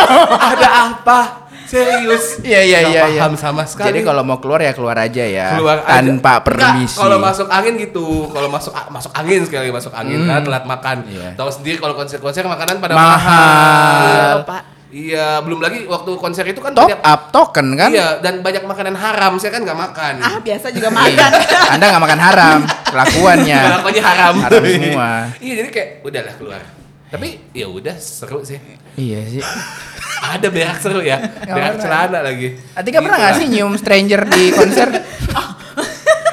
Ada 0.55 0.69
apa? 0.89 1.19
Serius. 1.63 2.41
Iya 2.41 2.61
iya 2.65 2.79
Nggak 2.81 2.89
iya 2.89 3.03
iya. 3.07 3.21
paham 3.21 3.35
sama 3.37 3.61
sekali. 3.63 3.87
Jadi 3.87 3.99
kalau 4.01 4.25
mau 4.25 4.41
keluar 4.41 4.57
ya 4.57 4.73
keluar 4.73 4.97
aja 4.97 5.21
ya. 5.21 5.53
keluar 5.53 5.77
aja. 5.79 6.01
tanpa 6.01 6.17
Nggak, 6.31 6.41
permisi. 6.41 6.97
kalau 6.97 7.17
masuk 7.21 7.47
angin 7.47 7.73
gitu. 7.77 8.05
Kalau 8.25 8.49
masuk 8.49 8.73
masuk 8.89 9.11
angin 9.13 9.39
sekali 9.45 9.59
lagi 9.61 9.73
masuk 9.75 9.93
angin 9.93 10.19
kan 10.25 10.41
telat 10.41 10.65
makan. 10.65 10.97
Hmm. 10.99 11.13
Iya. 11.13 11.29
Tahu 11.37 11.49
sendiri 11.53 11.77
kalau 11.77 11.93
konser-konser 11.93 12.41
makanan 12.43 12.81
pada 12.81 12.93
Mahal. 12.93 13.13
mahal. 13.13 14.01
Iya, 14.01 14.49
Pak. 14.49 14.61
Iya, 14.89 15.37
belum 15.39 15.61
lagi 15.61 15.85
waktu 15.85 16.17
konser 16.17 16.41
itu 16.43 16.57
kan 16.57 16.73
top 16.73 16.89
banyak 16.89 16.97
up 16.99 17.21
token 17.29 17.77
kan? 17.77 17.93
Iya, 17.93 18.17
dan 18.19 18.41
banyak 18.41 18.65
makanan 18.65 18.97
haram. 18.97 19.37
Saya 19.37 19.53
kan 19.53 19.61
nggak 19.61 19.77
makan. 19.77 20.13
Ah 20.17 20.41
biasa 20.41 20.73
juga 20.73 20.89
makan. 20.89 21.29
Anda 21.69 21.85
nggak 21.87 22.03
makan 22.03 22.19
haram, 22.19 22.59
kelakuannya. 22.89 23.59
Kelakuannya 23.69 24.03
haram. 24.03 24.33
Haram 24.41 24.63
semua. 24.65 25.09
iya, 25.37 25.53
jadi 25.55 25.69
kayak 25.69 25.89
udahlah 26.01 26.33
keluar. 26.35 26.61
Tapi 27.05 27.27
ya 27.51 27.65
udah 27.65 27.95
seru 27.95 28.41
sih. 28.41 28.57
Iya 28.95 29.19
sih. 29.29 29.43
Ada 30.33 30.49
berak 30.49 30.77
seru 30.77 31.01
ya. 31.01 31.21
Berak 31.21 31.77
pernah. 31.77 31.83
celana 32.09 32.19
lagi. 32.21 32.57
Atika 32.73 32.97
pernah 32.97 33.13
Gitu 33.13 33.21
nggak 33.21 33.31
lah. 33.31 33.39
sih 33.39 33.45
nyium 33.47 33.73
stranger 33.77 34.21
di 34.27 34.43
konser? 34.49 34.87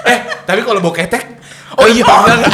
Eh, 0.07 0.19
tapi 0.47 0.62
kalau 0.62 0.79
bau 0.79 0.95
ketek 0.95 1.35
Oh 1.75 1.85
iya. 1.85 2.07
Pernah? 2.07 2.47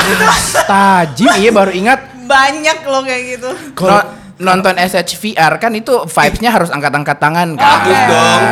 Tajim, 0.64 1.30
iya 1.36 1.50
baru 1.52 1.68
ingat. 1.70 2.00
Banyak 2.24 2.78
loh 2.82 3.04
kayak 3.04 3.22
gitu. 3.30 3.50
No- 3.76 4.21
nonton 4.42 4.74
SHVR 4.74 5.56
kan 5.56 5.70
itu 5.72 6.02
vibes-nya 6.04 6.50
harus 6.50 6.68
angkat-angkat 6.68 7.16
tangan 7.16 7.54
kan. 7.54 7.62
Bagus 7.78 8.00
dong. 8.10 8.42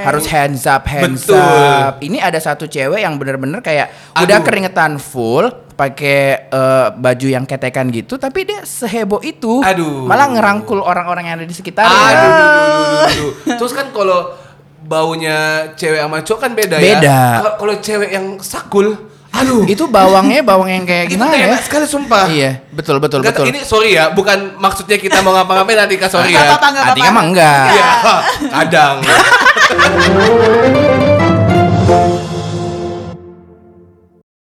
Harus 0.00 0.24
hands 0.30 0.64
up, 0.64 0.86
hands 0.86 1.26
Betul. 1.26 1.36
up. 1.36 2.00
Ini 2.00 2.22
ada 2.22 2.38
satu 2.38 2.64
cewek 2.64 3.02
yang 3.02 3.18
bener-bener 3.18 3.60
kayak 3.60 4.14
udah 4.16 4.38
Aduh. 4.38 4.46
keringetan 4.46 4.96
full, 4.96 5.50
pakai 5.74 6.48
eh, 6.48 6.86
baju 6.94 7.26
yang 7.28 7.44
ketekan 7.44 7.90
gitu, 7.90 8.16
tapi 8.16 8.48
dia 8.48 8.64
seheboh 8.64 9.20
itu. 9.20 9.60
Aduh. 9.60 10.08
Malah 10.08 10.32
ngerangkul 10.32 10.80
orang-orang 10.80 11.28
yang 11.28 11.36
ada 11.42 11.46
di 11.46 11.52
sekitarnya. 11.52 11.90
Aduh, 11.92 12.30
duh, 12.30 12.32
duh, 12.32 12.56
duh, 12.56 12.86
duh, 12.88 13.04
duh. 13.12 13.32
Terus 13.60 13.72
kan 13.74 13.92
kalau 13.92 14.32
baunya 14.80 15.68
cewek 15.76 16.00
sama 16.00 16.24
cowok 16.24 16.40
kan 16.40 16.52
beda, 16.56 16.76
ya. 16.80 16.96
Beda. 16.96 17.18
Kalau- 17.42 17.54
Kalau 17.60 17.74
cewek 17.78 18.10
yang 18.10 18.26
sakul, 18.40 19.09
aduh. 19.30 19.62
Itu 19.66 19.86
bawangnya 19.86 20.42
bawang 20.42 20.70
yang 20.70 20.84
kayak 20.86 21.10
gimana 21.10 21.34
ya? 21.34 21.46
enak 21.54 21.62
sekali 21.64 21.86
sumpah. 21.86 22.26
Iya, 22.28 22.60
betul 22.74 22.98
betul 22.98 23.22
betul. 23.22 23.46
Ini 23.46 23.64
sorry 23.64 23.94
ya, 23.96 24.10
bukan 24.10 24.58
maksudnya 24.58 24.98
kita 24.98 25.22
mau 25.22 25.32
ngapa-ngapain 25.34 25.78
nanti 25.86 25.96
kak 25.96 26.10
sorry 26.10 26.34
ya. 26.34 26.56
Atika 26.56 27.10
mah 27.10 27.24
enggak. 27.24 27.66
Iya, 27.72 27.88
kadang. 28.60 28.96